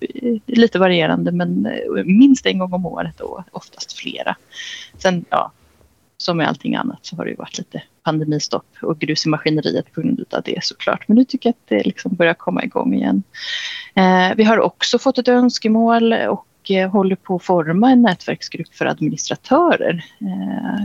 eh, 0.01 0.39
lite 0.47 0.79
varierande 0.79 1.33
men 1.33 1.67
eh, 1.67 2.05
minst 2.05 2.47
en 2.47 2.59
gång 2.59 2.73
om 2.73 2.87
året 2.87 3.21
och 3.21 3.41
oftast 3.53 3.93
flera. 3.93 4.37
Sen, 4.99 5.25
ja, 5.31 5.53
som 6.17 6.37
med 6.37 6.49
allting 6.49 6.75
annat 6.75 6.99
så 7.03 7.17
har 7.17 7.25
det 7.25 7.31
ju 7.31 7.37
varit 7.37 7.59
lite 7.59 7.83
pandemistopp 8.03 8.67
och 8.83 8.99
grus 8.99 9.27
i 9.27 9.29
maskineriet 9.29 9.93
på 9.93 10.01
grund 10.01 10.25
av 10.31 10.43
det 10.43 10.65
såklart. 10.65 11.09
Men 11.09 11.17
nu 11.17 11.25
tycker 11.25 11.49
jag 11.49 11.53
att 11.53 11.69
det 11.69 11.87
liksom 11.87 12.15
börjar 12.15 12.35
komma 12.35 12.65
igång 12.65 12.95
igen. 12.95 13.23
vi 14.37 14.45
har 14.45 14.61
också 14.61 14.99
fått 14.99 15.19
ett 15.19 15.29
önskemål 15.29 16.13
och 16.13 16.71
håller 16.93 17.17
på 17.17 17.37
att 17.37 17.43
forma 17.43 17.91
en 17.91 18.03
nätverksgrupp 18.03 18.75
för 18.75 18.87
administratörer 18.87 20.05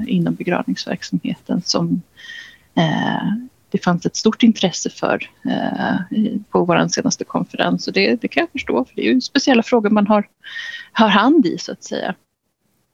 inom 0.08 0.36
begravningsverksamheten 0.36 1.62
som 1.66 2.02
det 3.72 3.78
fanns 3.78 4.06
ett 4.06 4.16
stort 4.16 4.44
intresse 4.44 4.90
för 4.90 5.30
eh, 5.50 5.96
på 6.50 6.66
vår 6.66 6.88
senaste 6.88 7.24
konferens. 7.24 7.88
Och 7.88 7.94
det, 7.94 8.22
det, 8.22 8.28
kan 8.28 8.42
jag 8.42 8.52
förstå, 8.52 8.86
för 8.86 8.96
det 8.96 9.02
är 9.02 9.14
ju 9.14 9.22
speciella 9.22 9.64
frågor 9.64 9.90
man 9.90 10.08
har, 10.08 10.28
har 10.92 11.08
hand 11.08 11.46
i 11.46 11.58
så 11.58 11.72
att 11.72 11.84
säga. 11.84 12.16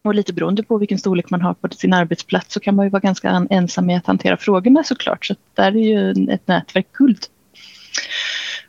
Och 0.04 0.16
lite 0.16 0.34
beroende 0.34 0.64
på 0.64 0.78
vilken 0.78 1.00
storlek 1.00 1.30
man 1.30 1.42
har 1.42 1.54
på 1.54 1.70
sin 1.70 1.94
arbetsplats 1.94 2.54
så 2.54 2.60
kan 2.60 2.76
man 2.76 2.86
ju 2.86 2.90
vara 2.90 3.00
ganska 3.00 3.48
ensam 3.50 3.86
med 3.86 3.98
att 3.98 4.08
hantera 4.08 4.38
frågorna 4.38 4.84
såklart. 4.84 5.26
Så 5.26 5.36
där 5.54 5.76
är 5.76 6.16
ju 6.16 6.34
ett 6.34 6.48
nätverk 6.48 6.88
guld. 6.94 7.26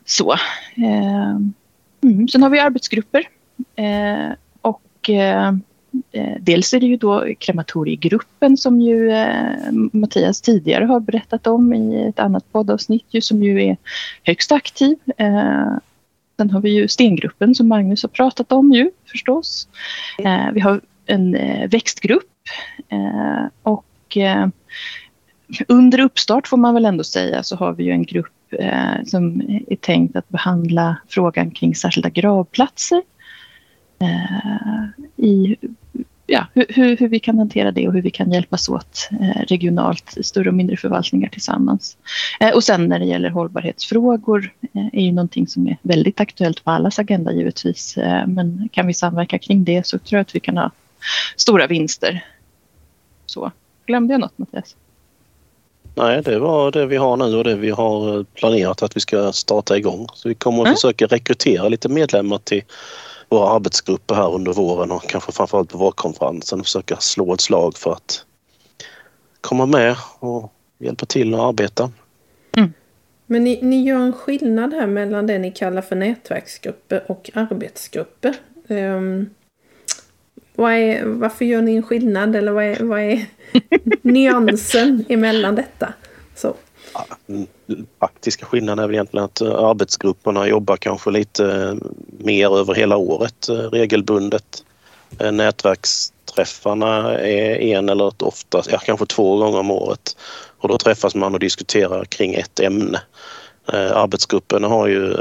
Så. 0.05 0.33
Eh, 0.77 1.37
mm. 2.03 2.27
Sen 2.27 2.43
har 2.43 2.49
vi 2.49 2.59
arbetsgrupper. 2.59 3.23
Eh, 3.75 4.35
och 4.61 5.09
eh, 5.09 5.51
Eh, 5.51 5.53
Eh, 6.11 6.35
dels 6.39 6.73
är 6.73 6.79
det 6.79 6.85
ju 6.85 6.97
då 6.97 7.25
krematoriegruppen 7.39 8.57
som 8.57 8.81
ju 8.81 9.11
eh, 9.11 9.71
Mattias 9.71 10.41
tidigare 10.41 10.85
har 10.85 10.99
berättat 10.99 11.47
om 11.47 11.73
i 11.73 12.07
ett 12.09 12.19
annat 12.19 12.51
poddavsnitt 12.51 13.05
ju, 13.09 13.21
som 13.21 13.43
ju 13.43 13.63
är 13.63 13.77
högst 14.23 14.51
aktiv. 14.51 14.97
Eh, 15.17 15.73
sen 16.37 16.49
har 16.49 16.61
vi 16.61 16.69
ju 16.69 16.87
stengruppen 16.87 17.55
som 17.55 17.67
Magnus 17.67 18.03
har 18.03 18.09
pratat 18.09 18.51
om 18.51 18.71
ju 18.71 18.91
förstås. 19.11 19.67
Eh, 20.19 20.51
vi 20.53 20.59
har 20.59 20.81
en 21.05 21.35
eh, 21.35 21.69
växtgrupp 21.69 22.23
och 23.63 24.17
under 25.67 25.99
uppstart 25.99 26.47
får 26.47 26.57
man 26.57 26.73
väl 26.73 26.85
ändå 26.85 27.03
säga 27.03 27.43
så 27.43 27.55
har 27.55 27.73
vi 27.73 27.83
ju 27.83 27.91
en 27.91 28.03
grupp 28.03 28.33
som 29.05 29.41
är 29.67 29.75
tänkt 29.75 30.15
att 30.15 30.29
behandla 30.29 30.97
frågan 31.07 31.51
kring 31.51 31.75
särskilda 31.75 32.09
gravplatser 32.09 33.01
i 35.17 35.57
ja, 36.29 36.45
hur, 36.53 36.97
hur, 36.97 37.07
vi 37.07 37.19
kan 37.19 37.37
hantera 37.37 37.71
det 37.71 37.87
och 37.87 37.93
hur 37.93 38.01
vi 38.01 38.11
kan 38.11 38.31
hjälpas 38.31 38.69
åt 38.69 39.09
eh, 39.21 39.41
regionalt, 39.47 40.17
större 40.21 40.49
och 40.49 40.55
mindre 40.55 40.77
förvaltningar 40.77 41.29
tillsammans. 41.29 41.97
Eh, 42.39 42.49
och 42.49 42.63
sen 42.63 42.87
när 42.87 42.99
det 42.99 43.05
gäller 43.05 43.29
hållbarhetsfrågor 43.29 44.53
eh, 44.73 44.85
är 44.93 45.01
ju 45.01 45.11
någonting 45.11 45.47
som 45.47 45.67
är 45.67 45.77
väldigt 45.81 46.19
aktuellt 46.19 46.63
på 46.63 46.71
allas 46.71 46.99
agenda 46.99 47.33
givetvis. 47.33 47.97
Eh, 47.97 48.27
men 48.27 48.69
kan 48.71 48.87
vi 48.87 48.93
samverka 48.93 49.39
kring 49.39 49.63
det 49.63 49.87
så 49.87 49.97
tror 49.97 50.17
jag 50.17 50.21
att 50.21 50.35
vi 50.35 50.39
kan 50.39 50.57
ha 50.57 50.71
stora 51.35 51.67
vinster. 51.67 52.25
Så, 53.25 53.51
glömde 53.85 54.13
jag 54.13 54.21
något 54.21 54.37
Mattias? 54.37 54.75
Nej, 55.95 56.21
det 56.21 56.39
var 56.39 56.71
det 56.71 56.85
vi 56.85 56.97
har 56.97 57.17
nu 57.17 57.37
och 57.37 57.43
det 57.43 57.55
vi 57.55 57.69
har 57.69 58.23
planerat 58.23 58.83
att 58.83 58.95
vi 58.95 58.99
ska 58.99 59.31
starta 59.31 59.77
igång. 59.77 60.07
Så 60.13 60.29
vi 60.29 60.35
kommer 60.35 60.61
att 60.61 60.67
mm. 60.67 60.75
försöka 60.75 61.05
rekrytera 61.05 61.69
lite 61.69 61.89
medlemmar 61.89 62.37
till 62.37 62.63
våra 63.29 63.49
arbetsgrupper 63.49 64.15
här 64.15 64.33
under 64.33 64.53
våren 64.53 64.91
och 64.91 65.09
kanske 65.09 65.31
framförallt 65.31 65.71
på 65.71 65.77
vårkonferensen 65.77 66.59
och 66.59 66.65
försöka 66.65 66.97
slå 66.97 67.33
ett 67.33 67.41
slag 67.41 67.77
för 67.77 67.91
att 67.91 68.25
komma 69.41 69.65
med 69.65 69.95
och 70.19 70.53
hjälpa 70.77 71.05
till 71.05 71.33
och 71.33 71.45
arbeta. 71.45 71.91
Mm. 72.57 72.73
Men 73.25 73.43
ni, 73.43 73.59
ni 73.61 73.83
gör 73.83 73.99
en 73.99 74.13
skillnad 74.13 74.73
här 74.73 74.87
mellan 74.87 75.27
det 75.27 75.39
ni 75.39 75.51
kallar 75.51 75.81
för 75.81 75.95
nätverksgrupper 75.95 77.11
och 77.11 77.29
arbetsgrupper. 77.33 78.35
Um, 78.67 79.29
vad 80.55 80.73
är, 80.73 81.05
varför 81.05 81.45
gör 81.45 81.61
ni 81.61 81.75
en 81.75 81.83
skillnad 81.83 82.35
eller 82.35 82.51
vad 82.51 82.63
är, 82.63 82.83
vad 82.83 82.99
är 82.99 83.25
nyansen 84.01 85.05
emellan 85.09 85.55
detta? 85.55 85.93
Så 86.35 86.55
faktiska 87.99 88.45
skillnaden 88.45 88.83
är 88.83 88.87
väl 88.87 88.95
egentligen 88.95 89.25
att 89.25 89.41
eh, 89.41 89.55
arbetsgrupperna 89.55 90.47
jobbar 90.47 90.77
kanske 90.77 91.11
lite 91.11 91.45
eh, 91.45 91.73
mer 92.17 92.57
över 92.57 92.73
hela 92.73 92.97
året 92.97 93.49
eh, 93.49 93.55
regelbundet. 93.55 94.63
Nätverksträffarna 95.31 97.17
är 97.19 97.55
en 97.61 97.89
eller 97.89 98.23
ofta, 98.23 98.63
ja, 98.71 98.77
kanske 98.77 99.05
två 99.05 99.37
gånger 99.37 99.59
om 99.59 99.71
året 99.71 100.17
och 100.59 100.69
då 100.69 100.77
träffas 100.77 101.15
man 101.15 101.33
och 101.33 101.39
diskuterar 101.39 102.05
kring 102.05 102.33
ett 102.33 102.59
ämne. 102.59 103.01
Arbetsgruppen 103.73 104.63
har 104.63 104.87
ju, 104.87 105.15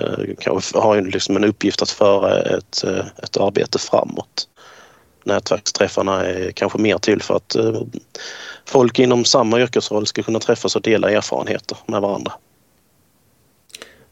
har 0.74 0.94
ju 0.94 1.10
liksom 1.10 1.36
en 1.36 1.44
uppgift 1.44 1.82
att 1.82 1.90
föra 1.90 2.40
ett, 2.42 2.84
ett 3.22 3.36
arbete 3.36 3.78
framåt. 3.78 4.48
Nätverksträffarna 5.24 6.26
är 6.26 6.50
kanske 6.50 6.78
mer 6.78 6.98
till 6.98 7.22
för 7.22 7.36
att 7.36 7.56
folk 8.68 8.98
inom 8.98 9.24
samma 9.24 9.60
yrkesroll 9.60 10.06
ska 10.06 10.22
kunna 10.22 10.40
träffas 10.40 10.76
och 10.76 10.82
dela 10.82 11.10
erfarenheter 11.10 11.78
med 11.86 12.00
varandra. 12.00 12.32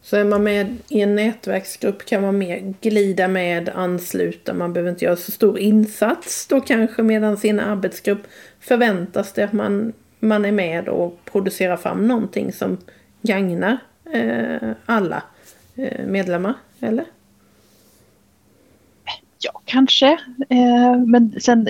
Så 0.01 0.15
är 0.15 0.23
man 0.23 0.43
med 0.43 0.77
i 0.87 1.01
en 1.01 1.15
nätverksgrupp 1.15 2.05
kan 2.05 2.21
man 2.21 2.37
mer 2.37 2.73
glida 2.81 3.27
med, 3.27 3.69
ansluta, 3.69 4.53
man 4.53 4.73
behöver 4.73 4.89
inte 4.89 5.05
göra 5.05 5.15
så 5.15 5.31
stor 5.31 5.59
insats 5.59 6.47
då 6.47 6.61
kanske 6.61 7.03
medan 7.03 7.37
sin 7.37 7.59
arbetsgrupp 7.59 8.21
förväntas 8.59 9.33
det 9.33 9.43
att 9.43 9.53
man, 9.53 9.93
man 10.19 10.45
är 10.45 10.51
med 10.51 10.89
och 10.89 11.19
producerar 11.25 11.77
fram 11.77 12.07
någonting 12.07 12.53
som 12.53 12.77
gagnar 13.21 13.77
eh, 14.13 14.69
alla 14.85 15.23
eh, 15.75 16.05
medlemmar, 16.05 16.53
eller? 16.79 17.05
Kanske. 19.67 20.07
Eh, 20.49 20.97
men 21.07 21.39
sen, 21.39 21.67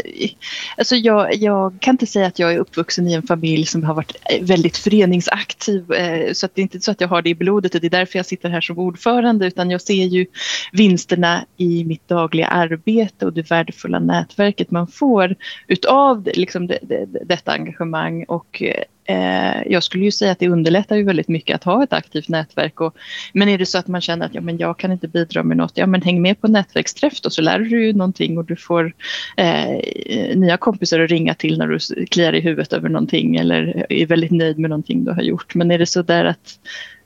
alltså 0.78 0.96
jag, 0.96 1.36
jag, 1.36 1.74
kan 1.80 1.94
inte 1.94 2.06
säga 2.06 2.28
att 2.28 2.40
jag 2.40 2.54
är 2.54 2.58
uppvuxen 2.58 3.08
i 3.08 3.14
en 3.14 3.24
familj 3.24 3.66
som 3.66 3.84
har 3.84 3.94
varit 3.94 4.16
väldigt 4.42 4.78
föreningsaktiv. 4.78 5.92
Eh, 5.92 6.34
så 6.34 6.46
att 6.46 6.56
det 6.56 6.62
är 6.62 6.64
inte 6.64 6.80
så 6.80 6.92
att 6.92 7.02
jag 7.02 7.08
har 7.08 7.22
det 7.22 7.30
i 7.30 7.36
blodet 7.36 7.76
och 7.76 7.82
det 7.82 7.88
är 7.88 7.92
därför 7.92 8.20
jag 8.20 8.26
sitter 8.26 8.50
här 8.50 8.62
som 8.62 8.80
ordförande 8.80 9.48
utan 9.48 9.72
jag 9.72 9.82
ser 9.82 10.06
ju 10.06 10.26
vinsterna 10.72 11.46
i 11.58 11.84
mitt 11.84 12.08
dagliga 12.08 12.48
arbete 12.48 13.26
och 13.26 13.34
det 13.34 13.52
värdefulla 13.52 14.00
nätverket 14.00 14.72
man 14.72 14.88
får 14.88 15.36
utav 15.68 16.30
liksom 16.34 16.68
det, 16.68 16.80
det, 16.82 17.06
detta 17.26 17.52
engagemang 17.52 18.24
och 18.24 18.62
eh, 18.62 18.84
Eh, 19.08 19.62
jag 19.68 19.84
skulle 19.84 20.04
ju 20.04 20.12
säga 20.12 20.32
att 20.32 20.40
det 20.40 20.50
underlättar 20.50 20.96
ju 20.96 21.04
väldigt 21.04 21.28
mycket 21.28 21.56
att 21.56 21.64
ha 21.64 21.84
ett 21.84 21.94
aktivt 21.94 22.28
nätverk. 22.28 22.82
Och, 22.82 22.96
men 23.34 23.50
är 23.50 23.58
det 23.58 23.66
så 23.66 23.78
att 23.78 23.88
man 23.88 24.02
känner 24.02 24.26
att 24.26 24.36
ja, 24.36 24.42
men 24.42 24.58
jag 24.58 24.78
kan 24.78 24.92
inte 24.92 25.08
bidra 25.08 25.44
med 25.44 25.58
något, 25.58 25.72
ja 25.76 25.86
men 25.88 26.02
häng 26.02 26.22
med 26.22 26.42
på 26.42 26.48
nätverksträff 26.48 27.22
då 27.22 27.30
så 27.30 27.42
lär 27.42 27.60
du 27.60 27.86
ju 27.86 27.94
någonting 27.94 28.38
och 28.38 28.46
du 28.46 28.56
får 28.56 28.94
eh, 29.38 30.36
nya 30.36 30.58
kompisar 30.58 31.00
att 31.00 31.10
ringa 31.10 31.34
till 31.34 31.58
när 31.58 31.68
du 31.68 32.06
kliar 32.06 32.34
i 32.34 32.40
huvudet 32.40 32.74
över 32.74 32.90
någonting 32.90 33.36
eller 33.36 33.86
är 33.90 34.06
väldigt 34.06 34.32
nöjd 34.32 34.60
med 34.60 34.70
någonting 34.70 35.04
du 35.04 35.12
har 35.12 35.22
gjort. 35.22 35.56
Men 35.56 35.72
är 35.72 35.78
det 35.78 35.86
så 35.86 36.02
där 36.02 36.26
att 36.26 36.60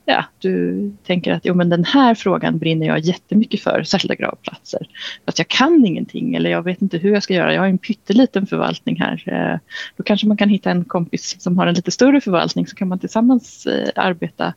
ja, 0.05 0.25
du 0.39 0.91
tänker 1.03 1.31
att 1.34 1.46
jo, 1.46 1.53
men 1.53 1.70
den 1.70 1.84
här 1.84 2.15
frågan 2.15 2.58
brinner 2.58 2.88
jag 2.88 3.00
jättemycket 3.00 3.62
för, 3.62 3.84
särskilda 3.84 4.15
gravplatser. 4.15 4.88
Fast 5.25 5.38
jag 5.38 5.48
kan 5.48 5.86
ingenting 5.86 6.36
eller 6.36 6.50
jag 6.50 6.63
vet 6.63 6.81
inte 6.81 6.98
hur 6.98 7.13
jag 7.13 7.24
ska 7.24 7.34
göra. 7.34 7.53
Jag 7.53 7.62
har 7.62 7.67
en 7.67 7.77
pytteliten 7.77 8.48
förvaltning 8.48 9.00
här. 9.00 9.24
Eh, 9.25 9.60
då 9.98 10.03
kanske 10.03 10.27
man 10.27 10.38
kan 10.38 10.50
hitta 10.50 10.72
en 10.72 10.84
kompis 10.84 11.41
som 11.41 11.58
har 11.58 11.67
en 11.67 11.74
lite 11.74 11.91
större 11.91 12.22
förvaltning 12.22 12.67
så 12.67 12.75
kan 12.75 12.88
man 12.88 13.00
tillsammans 13.00 13.65
eh, 13.65 13.89
arbeta 13.96 14.53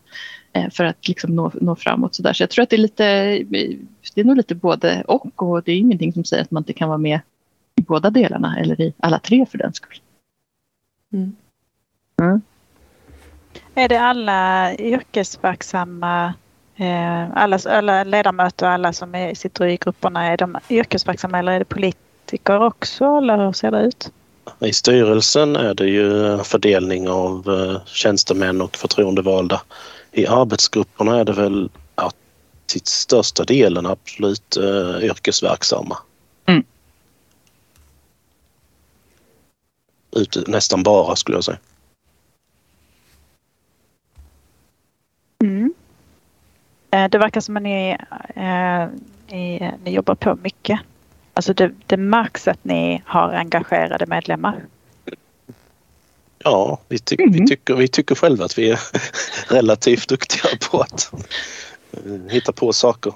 eh, 0.52 0.70
för 0.70 0.84
att 0.84 1.08
liksom 1.08 1.36
nå, 1.36 1.52
nå 1.60 1.76
framåt. 1.76 2.14
Så, 2.14 2.22
där. 2.22 2.32
så 2.32 2.42
jag 2.42 2.50
tror 2.50 2.62
att 2.62 2.70
det 2.70 2.76
är 2.76 2.78
lite, 2.78 3.04
det 4.14 4.20
är 4.20 4.24
nog 4.24 4.36
lite 4.36 4.54
både 4.54 5.02
och 5.02 5.42
och 5.42 5.62
det 5.62 5.72
är 5.72 5.76
ingenting 5.76 6.12
som 6.12 6.24
säger 6.24 6.42
att 6.42 6.50
man 6.50 6.60
inte 6.60 6.72
kan 6.72 6.88
vara 6.88 6.98
med 6.98 7.20
i 7.76 7.82
båda 7.82 8.10
delarna 8.10 8.58
eller 8.58 8.80
i 8.80 8.94
alla 8.98 9.18
tre 9.18 9.46
för 9.46 9.58
den 9.58 9.72
skull. 9.72 9.96
Mm. 11.12 11.36
Mm. 12.22 12.40
Är 13.74 13.88
det 13.88 14.00
alla 14.00 14.74
yrkesverksamma, 14.74 16.34
eh, 16.76 17.36
alla, 17.36 17.58
alla 17.66 18.04
ledamöter 18.04 18.66
och 18.66 18.72
alla 18.72 18.92
som 18.92 19.14
är, 19.14 19.34
sitter 19.34 19.66
i 19.66 19.76
grupperna, 19.76 20.26
är 20.26 20.36
de 20.36 20.58
yrkesverksamma 20.70 21.38
eller 21.38 21.52
är 21.52 21.58
det 21.58 21.64
politiker 21.64 22.62
också 22.62 23.04
eller 23.04 23.36
hur 23.36 23.52
ser 23.52 23.70
det 23.70 23.80
ut? 23.80 24.12
I 24.60 24.72
styrelsen 24.72 25.56
är 25.56 25.74
det 25.74 25.86
ju 25.86 26.38
fördelning 26.38 27.08
av 27.08 27.48
eh, 27.48 27.86
tjänstemän 27.86 28.60
och 28.60 28.76
förtroendevalda. 28.76 29.62
I 30.12 30.26
arbetsgrupperna 30.26 31.18
är 31.20 31.24
det 31.24 31.32
väl 31.32 31.70
att 31.94 32.16
till 32.66 32.80
största 32.84 33.44
delen 33.44 33.86
absolut 33.86 34.56
uh, 34.60 35.04
yrkesverksamma. 35.04 35.98
Mm. 36.46 36.64
Ut, 40.16 40.48
nästan 40.48 40.82
bara 40.82 41.16
skulle 41.16 41.36
jag 41.36 41.44
säga. 41.44 41.58
Mm. 45.44 45.74
Eh, 46.83 46.83
det 46.94 47.18
verkar 47.18 47.40
som 47.40 47.56
att 47.56 47.62
ni, 47.62 47.96
eh, 48.34 48.86
ni, 49.26 49.72
ni 49.84 49.90
jobbar 49.90 50.14
på 50.14 50.38
mycket. 50.42 50.80
Alltså 51.34 51.54
det, 51.54 51.72
det 51.86 51.96
märks 51.96 52.48
att 52.48 52.64
ni 52.64 53.02
har 53.04 53.32
engagerade 53.32 54.06
medlemmar. 54.06 54.64
Ja, 56.38 56.78
vi, 56.88 56.98
ty 56.98 57.16
mm. 57.18 57.32
vi, 57.32 57.46
tycker, 57.46 57.74
vi 57.74 57.88
tycker 57.88 58.14
själva 58.14 58.44
att 58.44 58.58
vi 58.58 58.70
är 58.70 58.80
relativt 59.48 60.08
duktiga 60.08 60.42
på 60.70 60.80
att 60.80 61.12
eh, 61.92 62.12
hitta 62.28 62.52
på 62.52 62.72
saker. 62.72 63.12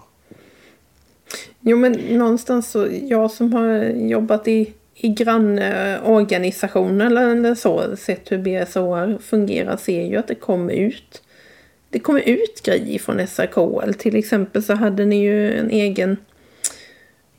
Jo 1.60 1.76
men 1.76 1.92
någonstans 1.92 2.70
så, 2.70 2.88
jag 3.02 3.30
som 3.30 3.52
har 3.52 3.68
jobbat 3.84 4.48
i, 4.48 4.72
i 4.94 5.08
grannorganisationer 5.08 7.06
eller 7.06 7.54
så, 7.54 7.96
sett 7.96 8.32
hur 8.32 8.38
BSO 8.38 9.18
fungerar, 9.18 9.76
ser 9.76 10.02
ju 10.02 10.16
att 10.16 10.28
det 10.28 10.34
kommer 10.34 10.72
ut 10.72 11.22
det 11.90 11.98
kommer 11.98 12.28
ut 12.28 12.62
grejer 12.62 12.98
från 12.98 13.26
SRKL. 13.26 13.92
Till 13.92 14.16
exempel 14.16 14.62
så 14.62 14.74
hade 14.74 15.04
ni 15.04 15.22
ju 15.22 15.58
en 15.58 15.70
egen, 15.70 16.16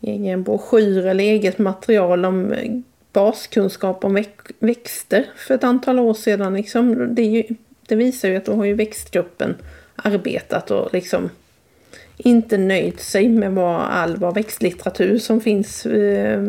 egen 0.00 0.42
broschyr 0.42 1.06
eller 1.06 1.24
eget 1.24 1.58
material 1.58 2.24
om 2.24 2.52
eh, 2.52 2.72
baskunskap 3.12 4.04
om 4.04 4.24
växter 4.58 5.26
för 5.36 5.54
ett 5.54 5.64
antal 5.64 5.98
år 5.98 6.14
sedan. 6.14 6.54
Liksom, 6.54 7.14
det, 7.14 7.22
ju, 7.22 7.44
det, 7.86 7.96
visar 7.96 8.28
ju 8.28 8.36
att 8.36 8.44
då 8.44 8.54
har 8.54 8.64
ju 8.64 8.74
växtgruppen 8.74 9.56
arbetat 9.96 10.70
och 10.70 10.92
liksom 10.92 11.30
inte 12.16 12.58
nöjt 12.58 13.00
sig 13.00 13.28
med 13.28 13.52
vad 13.52 13.80
all 13.80 14.16
vad 14.16 14.34
växtlitteratur 14.34 15.18
som 15.18 15.40
finns 15.40 15.86
eh, 15.86 16.42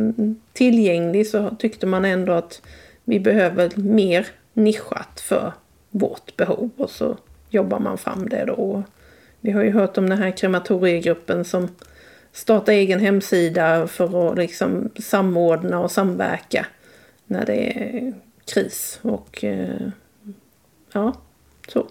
tillgänglig 0.53 1.27
så 1.27 1.55
tyckte 1.59 1.85
man 1.85 2.05
ändå 2.05 2.33
att 2.33 2.61
vi 3.03 3.19
behöver 3.19 3.71
mer 3.75 4.27
nischat 4.53 5.19
för 5.19 5.53
vårt 5.89 6.37
behov. 6.37 6.69
Och 6.77 6.89
så 6.89 7.17
jobbar 7.51 7.79
man 7.79 7.97
fram 7.97 8.29
det 8.29 8.45
då. 8.45 8.83
Vi 9.39 9.51
har 9.51 9.63
ju 9.63 9.71
hört 9.71 9.97
om 9.97 10.09
den 10.09 10.17
här 10.17 10.31
krematoriegruppen 10.31 11.45
som 11.45 11.67
startar 12.31 12.73
egen 12.73 12.99
hemsida 12.99 13.87
för 13.87 14.31
att 14.31 14.37
liksom 14.37 14.89
samordna 14.99 15.79
och 15.79 15.91
samverka 15.91 16.65
när 17.25 17.45
det 17.45 17.55
är 17.55 18.13
kris. 18.53 18.99
Och 19.01 19.43
eh, 19.43 19.87
ja, 20.93 21.13
så. 21.67 21.87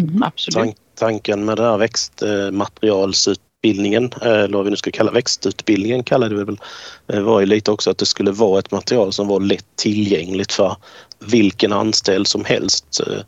Mm, 0.00 0.22
absolut. 0.22 0.76
tanken 0.94 1.44
med 1.44 1.56
det 1.56 1.62
här 1.62 1.78
växtmaterialsutbildningen, 1.78 4.10
eller 4.22 4.56
vad 4.56 4.64
vi 4.64 4.70
nu 4.70 4.76
ska 4.76 4.90
kalla 4.90 5.12
växtutbildningen, 5.12 6.04
kallar 6.04 6.28
det 6.28 6.44
väl, 6.44 6.60
eh, 7.06 7.20
var 7.20 7.40
ju 7.40 7.46
lite 7.46 7.70
också 7.70 7.90
att 7.90 7.98
det 7.98 8.06
skulle 8.06 8.30
vara 8.30 8.58
ett 8.58 8.70
material 8.70 9.12
som 9.12 9.28
var 9.28 9.40
lätt 9.40 9.66
tillgängligt 9.76 10.52
för 10.52 10.76
vilken 11.26 11.72
anställd 11.72 12.26
som 12.26 12.44
helst. 12.44 13.00
Eh, 13.06 13.22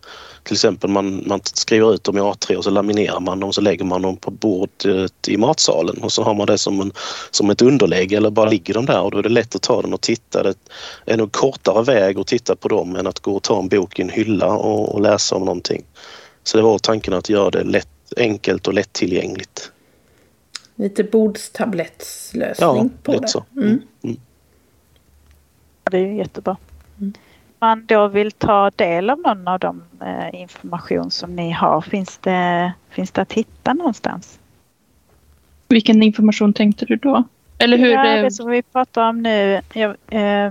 till 0.46 0.54
exempel 0.54 0.90
man, 0.90 1.22
man 1.26 1.40
skriver 1.44 1.94
ut 1.94 2.04
dem 2.04 2.18
i 2.18 2.20
A3 2.20 2.54
och 2.54 2.64
så 2.64 2.70
laminerar 2.70 3.20
man 3.20 3.40
dem 3.40 3.48
och 3.48 3.54
så 3.54 3.60
lägger 3.60 3.84
man 3.84 4.02
dem 4.02 4.16
på 4.16 4.30
bordet 4.30 5.28
i 5.28 5.36
matsalen 5.36 6.02
och 6.02 6.12
så 6.12 6.22
har 6.22 6.34
man 6.34 6.46
det 6.46 6.58
som, 6.58 6.80
en, 6.80 6.92
som 7.30 7.50
ett 7.50 7.62
underlägg 7.62 8.12
eller 8.12 8.30
bara 8.30 8.50
ligger 8.50 8.74
de 8.74 8.86
där 8.86 9.00
och 9.00 9.10
då 9.10 9.18
är 9.18 9.22
det 9.22 9.28
lätt 9.28 9.54
att 9.54 9.62
ta 9.62 9.82
den 9.82 9.94
och 9.94 10.00
titta. 10.00 10.42
Det 10.42 10.54
är 11.04 11.16
nog 11.16 11.32
kortare 11.32 11.82
väg 11.82 12.18
att 12.18 12.26
titta 12.26 12.56
på 12.56 12.68
dem 12.68 12.96
än 12.96 13.06
att 13.06 13.20
gå 13.20 13.36
och 13.36 13.42
ta 13.42 13.58
en 13.58 13.68
bok 13.68 13.98
i 13.98 14.02
en 14.02 14.08
hylla 14.08 14.46
och, 14.46 14.94
och 14.94 15.00
läsa 15.00 15.36
om 15.36 15.44
någonting. 15.44 15.84
Så 16.44 16.56
det 16.56 16.62
var 16.62 16.78
tanken 16.78 17.14
att 17.14 17.28
göra 17.28 17.50
det 17.50 17.64
lätt, 17.64 17.88
enkelt 18.16 18.68
och 18.68 18.74
lättillgängligt. 18.74 19.72
Lite 20.74 21.04
bordstablettslösning 21.04 22.68
ja, 22.68 22.88
på 23.02 23.20
det. 23.20 23.28
Så. 23.28 23.44
Mm. 23.56 23.68
Mm. 23.68 23.82
mm. 24.02 24.16
Det 25.90 25.98
är 25.98 26.12
jättebra. 26.12 26.56
Mm 27.00 27.12
man 27.66 27.86
då 27.86 28.08
vill 28.08 28.32
ta 28.32 28.70
del 28.70 29.10
av 29.10 29.18
någon 29.18 29.48
av 29.48 29.58
de 29.58 29.82
eh, 30.00 30.40
information 30.40 31.10
som 31.10 31.36
ni 31.36 31.50
har, 31.50 31.80
finns 31.80 32.18
det, 32.18 32.72
finns 32.90 33.10
det 33.10 33.22
att 33.22 33.32
hitta 33.32 33.74
någonstans? 33.74 34.38
Vilken 35.68 36.02
information 36.02 36.52
tänkte 36.52 36.84
du 36.84 36.96
då? 36.96 37.24
Eller 37.58 37.78
hur? 37.78 37.90
Ja, 37.90 38.22
det 38.22 38.30
som 38.30 38.50
vi 38.50 38.62
pratar 38.62 39.08
om 39.08 39.22
nu. 39.22 39.60
Jag, 39.72 39.96
eh, 40.08 40.50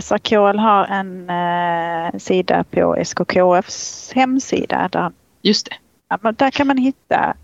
SRKL 0.00 0.58
har 0.58 0.84
en 0.84 1.30
eh, 1.30 2.18
sida 2.18 2.64
på 2.70 2.96
SKKFs 2.96 4.12
hemsida. 4.12 4.88
Där, 4.92 5.12
Just 5.42 5.66
det. 5.66 5.76
Ja, 6.08 6.32
där 6.32 6.50
kan 6.50 6.66
man 6.66 6.78
hitta. 6.78 7.36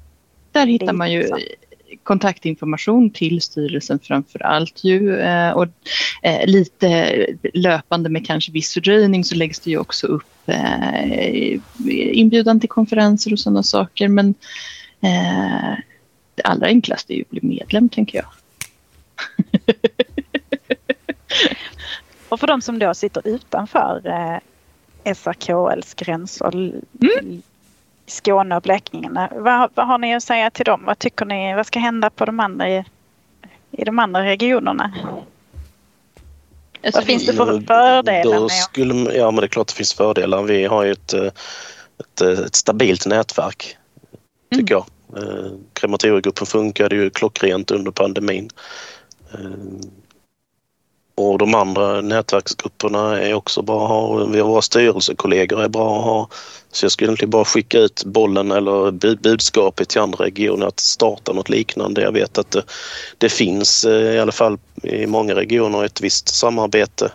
Där 0.53 0.67
hittar 0.67 0.93
man 0.93 1.13
ju 1.13 1.29
kontaktinformation 2.03 3.11
till 3.11 3.43
styrelsen 3.43 3.99
framför 3.99 4.43
allt 4.43 4.85
ju 4.85 5.17
eh, 5.17 5.51
och 5.51 5.67
eh, 6.23 6.47
lite 6.47 7.27
löpande 7.55 8.11
med 8.11 8.27
kanske 8.27 8.53
viss 8.53 8.75
fördröjning 8.75 9.25
så 9.25 9.35
läggs 9.35 9.61
det 9.61 9.71
ju 9.71 9.79
också 9.79 10.07
upp 10.07 10.49
eh, 10.49 11.59
inbjudan 12.13 12.61
till 12.61 12.69
konferenser 12.69 13.33
och 13.33 13.39
sådana 13.39 13.63
saker 13.63 14.09
men 14.09 14.35
det 16.35 16.43
allra 16.45 16.67
enklaste 16.67 17.15
är 17.15 17.17
ju 17.17 17.23
att 17.23 17.31
bli 17.31 17.41
medlem 17.43 17.89
tänker 17.89 18.19
jag. 18.19 18.27
och 22.29 22.41
för 22.41 22.47
de 22.47 22.63
som 22.63 22.79
då 22.79 22.95
sitter 22.95 23.29
utanför 23.29 24.03
SRKLs 25.05 25.95
gränser 25.95 26.55
mm. 26.55 27.43
Skåne 28.13 28.57
och 28.57 28.63
Blekinge. 28.63 29.29
Vad, 29.33 29.71
vad, 29.75 29.87
har 29.87 29.99
ni 29.99 30.15
att 30.15 30.23
säga 30.23 30.51
till 30.51 30.65
dem? 30.65 30.83
Vad 30.87 30.99
tycker 30.99 31.25
ni, 31.25 31.55
vad 31.55 31.67
ska 31.67 31.79
hända 31.79 32.11
på 32.11 32.25
de 32.25 32.41
andra 32.41 32.69
i, 32.69 32.85
i 33.71 33.85
de 33.85 33.99
andra 33.99 34.25
regionerna? 34.25 34.93
Alltså, 36.85 37.01
vad 37.01 37.07
finns 37.07 37.27
det 37.27 37.33
för 37.33 37.61
fördelar? 37.61 38.41
Med? 38.41 38.51
Skulle, 38.51 39.15
ja 39.15 39.31
men 39.31 39.41
det 39.41 39.47
är 39.47 39.49
klart 39.49 39.69
det 39.69 39.75
finns 39.75 39.95
fördelar. 39.95 40.43
Vi 40.43 40.65
har 40.65 40.85
ju 40.85 40.93
ett, 40.93 41.13
ett, 41.13 42.21
ett 42.21 42.55
stabilt 42.55 43.07
nätverk 43.07 43.77
tycker 44.53 44.75
mm. 44.75 44.85
jag. 45.09 45.23
Eh, 45.23 45.53
krematoriegruppen 45.73 46.47
funkade 46.47 46.97
ju 46.97 47.11
klockrent 47.11 47.71
under 47.71 47.91
pandemin. 47.91 48.51
Och 51.15 51.39
de 51.39 51.55
andra 51.55 52.01
nätverksgrupperna 52.01 53.21
är 53.21 53.35
också 53.35 53.63
bra 53.63 53.85
att 53.85 53.89
ha. 53.89 54.25
Vi 54.25 54.41
har 54.41 54.49
våra 54.49 54.63
styrelsekollegor 54.63 55.63
är 55.63 55.69
bra 55.69 55.99
att 55.99 56.05
ha. 56.05 56.29
Så 56.73 56.85
jag 56.85 56.93
skulle 56.93 57.09
egentligen 57.09 57.31
bara 57.31 57.45
skicka 57.45 57.79
ut 57.79 58.05
bollen 58.05 58.51
eller 58.51 58.91
budskapet 59.17 59.89
till 59.89 60.01
andra 60.01 60.25
regioner 60.25 60.67
att 60.67 60.81
starta 60.81 61.33
något 61.33 61.49
liknande. 61.49 62.03
Jag 62.03 62.13
vet 62.13 62.39
att 62.39 62.51
det, 62.51 62.63
det 63.19 63.29
finns 63.29 63.85
eh, 63.85 64.15
i 64.15 64.19
alla 64.19 64.33
fall 64.33 64.59
i 64.83 65.07
många 65.07 65.35
regioner 65.35 65.85
ett 65.85 66.01
visst 66.01 66.29
samarbete. 66.29 67.13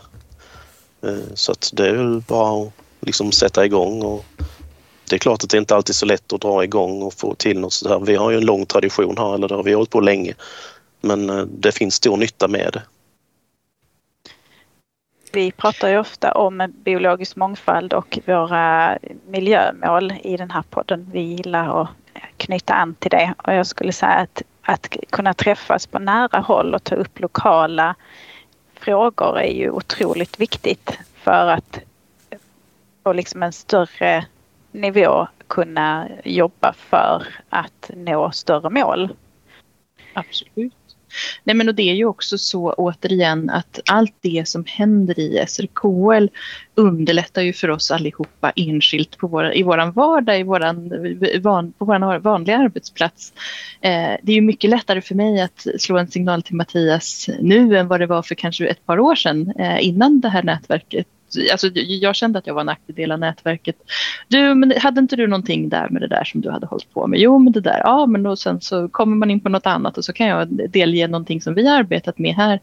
Eh, 1.04 1.34
så 1.34 1.52
att 1.52 1.72
det 1.74 1.88
är 1.88 1.94
väl 1.94 2.22
bara 2.28 2.62
att 2.64 2.72
liksom 3.02 3.32
sätta 3.32 3.66
igång. 3.66 4.02
Och 4.02 4.26
det 5.10 5.16
är 5.16 5.20
klart 5.20 5.44
att 5.44 5.50
det 5.50 5.58
inte 5.58 5.76
alltid 5.76 5.94
är 5.94 5.98
så 5.98 6.06
lätt 6.06 6.34
att 6.34 6.42
dra 6.42 6.64
igång 6.64 7.02
och 7.02 7.14
få 7.14 7.36
till 7.36 7.60
något 7.60 7.74
sådär. 7.74 8.00
Vi 8.00 8.16
har 8.16 8.32
ju 8.32 8.38
en 8.38 8.46
lång 8.46 8.66
tradition 8.66 9.18
här, 9.18 9.36
eller 9.36 9.48
det 9.48 9.56
har 9.56 9.64
vi 9.64 9.74
hållit 9.74 9.90
på 9.90 10.00
länge. 10.00 10.34
Men 11.02 11.30
eh, 11.30 11.46
det 11.46 11.72
finns 11.72 11.96
stor 11.96 12.18
nytta 12.18 12.48
med 12.48 12.70
det. 12.74 12.82
Vi 15.38 15.52
pratar 15.52 15.90
ju 15.90 15.98
ofta 15.98 16.32
om 16.32 16.74
biologisk 16.84 17.36
mångfald 17.36 17.94
och 17.94 18.20
våra 18.26 18.98
miljömål 19.28 20.14
i 20.24 20.38
den 20.38 20.52
här 20.52 20.62
podden. 20.70 21.10
Vi 21.14 21.22
gillar 21.22 21.82
att 21.82 21.90
eh, 22.14 22.22
knyta 22.38 22.74
an 22.74 22.96
till 22.96 23.12
det 23.12 23.34
och 23.38 23.54
jag 23.54 23.68
skulle 23.68 23.92
säga 23.92 24.12
att, 24.12 24.42
att 24.62 24.96
kunna 25.10 25.34
träffas 25.34 25.88
på 25.88 26.00
nära 26.00 26.40
håll 26.40 26.74
och 26.76 26.84
ta 26.84 26.96
upp 26.96 27.20
lokala 27.20 27.96
frågor 28.74 29.40
är 29.40 29.54
ju 29.54 29.72
otroligt 29.72 30.40
viktigt 30.40 31.00
för 31.14 31.48
att 31.48 31.80
på 33.04 33.14
liksom 33.14 33.44
en 33.44 33.54
större 33.54 34.26
nivå 34.72 35.28
kunna 35.48 36.08
jobba 36.24 36.74
för 36.74 37.28
att 37.50 37.92
nå 37.94 38.32
större 38.32 38.70
mål. 38.70 39.16
Absolut. 40.14 40.87
Nej 41.44 41.56
men 41.56 41.70
och 41.70 41.76
det 41.76 41.90
är 41.90 41.94
ju 41.94 42.06
också 42.06 42.38
så 42.38 42.74
återigen 42.74 43.50
att 43.50 43.80
allt 43.90 44.16
det 44.22 44.48
som 44.48 44.64
händer 44.68 45.20
i 45.20 45.46
SRKL 45.48 46.28
underlättar 46.76 47.42
ju 47.42 47.54
för 47.54 47.70
oss 47.70 47.92
allihopa 47.92 48.52
enskilt 48.56 49.18
på 49.18 49.28
våra, 49.28 49.54
i 49.54 49.64
våran 49.64 49.92
vardag, 49.92 50.40
i 50.40 50.44
våran, 50.44 50.92
van, 51.42 51.72
på 51.72 51.86
vår 51.86 52.20
vanliga 52.20 52.58
arbetsplats. 52.58 53.34
Eh, 53.82 54.16
det 54.22 54.32
är 54.32 54.36
ju 54.36 54.42
mycket 54.42 54.70
lättare 54.70 55.02
för 55.02 55.16
mig 55.16 55.42
att 55.42 55.68
slå 55.78 55.98
en 55.98 56.08
signal 56.08 56.42
till 56.42 56.56
Mattias 56.56 57.30
nu 57.40 57.78
än 57.78 57.88
vad 57.88 58.00
det 58.00 58.06
var 58.06 58.22
för 58.22 58.36
kanske 58.36 58.68
ett 58.68 58.86
par 58.86 59.00
år 59.00 59.16
sedan 59.16 59.54
eh, 59.60 59.88
innan 59.88 60.20
det 60.20 60.30
här 60.30 60.44
nätverket 60.44 61.08
alltså, 61.52 61.68
jag 61.74 62.16
kände 62.16 62.40
att 62.40 62.48
jag 62.48 62.54
var 62.54 62.62
en 62.62 62.70
aktiv 62.70 62.96
del 62.96 63.12
av 63.12 63.20
nätverket. 63.20 63.76
Du, 64.28 64.56
men 64.56 64.74
hade 64.78 65.00
inte 65.00 65.16
du 65.16 65.28
någonting 65.28 65.70
där 65.70 65.90
med 65.90 66.02
det 66.02 66.08
där 66.08 66.24
som 66.24 66.42
du 66.42 66.52
hade 66.52 66.68
hållit 66.68 66.94
på 66.94 67.08
med? 67.08 67.20
Jo, 67.20 67.40
men 67.40 67.54
det 67.54 67.62
där. 67.62 67.82
Ja, 67.84 68.06
men 68.06 68.24
då 68.24 68.36
sen 68.36 68.62
så 68.62 68.90
kommer 68.90 69.16
man 69.16 69.32
in 69.32 69.40
på 69.40 69.50
något 69.50 69.66
annat 69.66 69.98
och 69.98 70.06
så 70.06 70.14
kan 70.14 70.28
jag 70.28 70.70
delge 70.70 71.08
någonting 71.08 71.42
som 71.42 71.54
vi 71.54 71.68
har 71.68 71.80
arbetat 71.80 72.18
med 72.18 72.36
här. 72.36 72.60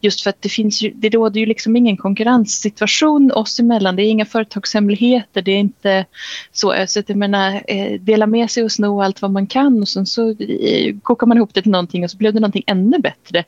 Just 0.00 0.20
för 0.20 0.30
att 0.30 0.42
det 0.42 0.48
finns 0.48 0.82
ju, 0.82 0.92
det 0.94 1.08
råder 1.08 1.40
ju 1.40 1.46
liksom 1.46 1.76
ingen 1.76 1.96
konkurrenssituation 1.96 3.32
oss 3.32 3.60
emellan. 3.60 3.96
Det 3.96 4.02
är 4.02 4.10
inga 4.10 4.26
företagshemligheter. 4.26 5.42
Det 5.42 5.52
är 5.52 5.58
inte 5.58 6.04
så. 6.52 6.74
Så 6.86 7.00
att 7.00 7.08
jag 7.08 7.18
menar, 7.18 7.62
eh, 7.68 8.00
dela 8.00 8.26
med 8.26 8.50
sig 8.50 8.64
och 8.64 8.72
sno 8.72 9.02
allt 9.02 9.22
vad 9.22 9.30
man 9.30 9.46
kan 9.46 9.80
och 9.80 9.88
sen 9.88 10.06
så 10.06 10.28
eh, 10.30 10.94
kokar 11.02 11.26
man 11.26 11.36
ihop 11.36 11.54
det 11.54 11.62
till 11.62 11.70
någonting 11.70 12.04
och 12.04 12.10
så 12.10 12.16
blev 12.16 12.34
det 12.34 12.40
någonting 12.40 12.64
ännu 12.66 12.98
bättre 12.98 13.44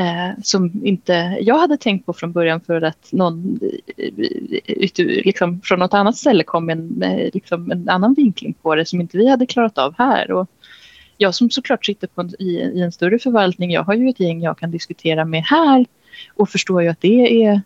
eh, 0.00 0.30
som 0.42 0.86
inte 0.86 1.38
jag 1.40 1.58
hade 1.58 1.76
tänkt 1.76 2.06
på 2.06 2.12
från 2.12 2.32
början 2.32 2.60
för 2.60 2.82
att 2.82 3.12
någon 3.12 3.60
eh, 3.96 4.12
liksom, 5.24 5.60
från 5.64 5.78
något 5.78 5.94
annat 5.94 6.16
ställe 6.16 6.44
kom 6.44 6.66
med 6.66 6.78
en, 6.78 7.02
eh, 7.02 7.30
liksom, 7.34 7.70
en 7.70 7.88
annan 7.88 8.14
vinkling 8.14 8.54
på 8.62 8.74
det 8.74 8.86
som 8.86 9.00
inte 9.00 9.18
vi 9.18 9.28
hade 9.28 9.46
klarat 9.46 9.78
av 9.78 9.94
här. 9.98 10.30
Och 10.30 10.48
jag 11.16 11.34
som 11.34 11.50
såklart 11.50 11.86
sitter 11.86 12.06
på 12.06 12.20
en, 12.20 12.34
i, 12.38 12.44
i 12.74 12.80
en 12.82 12.92
större 12.92 13.18
förvaltning, 13.18 13.70
jag 13.70 13.82
har 13.82 13.94
ju 13.94 14.08
ett 14.08 14.20
gäng 14.20 14.42
jag 14.42 14.58
kan 14.58 14.70
diskutera 14.70 15.24
med 15.24 15.44
här 15.44 15.86
och 16.34 16.48
förstår 16.48 16.82
ju 16.82 16.88
att 16.88 17.00
det 17.00 17.44
är 17.44 17.60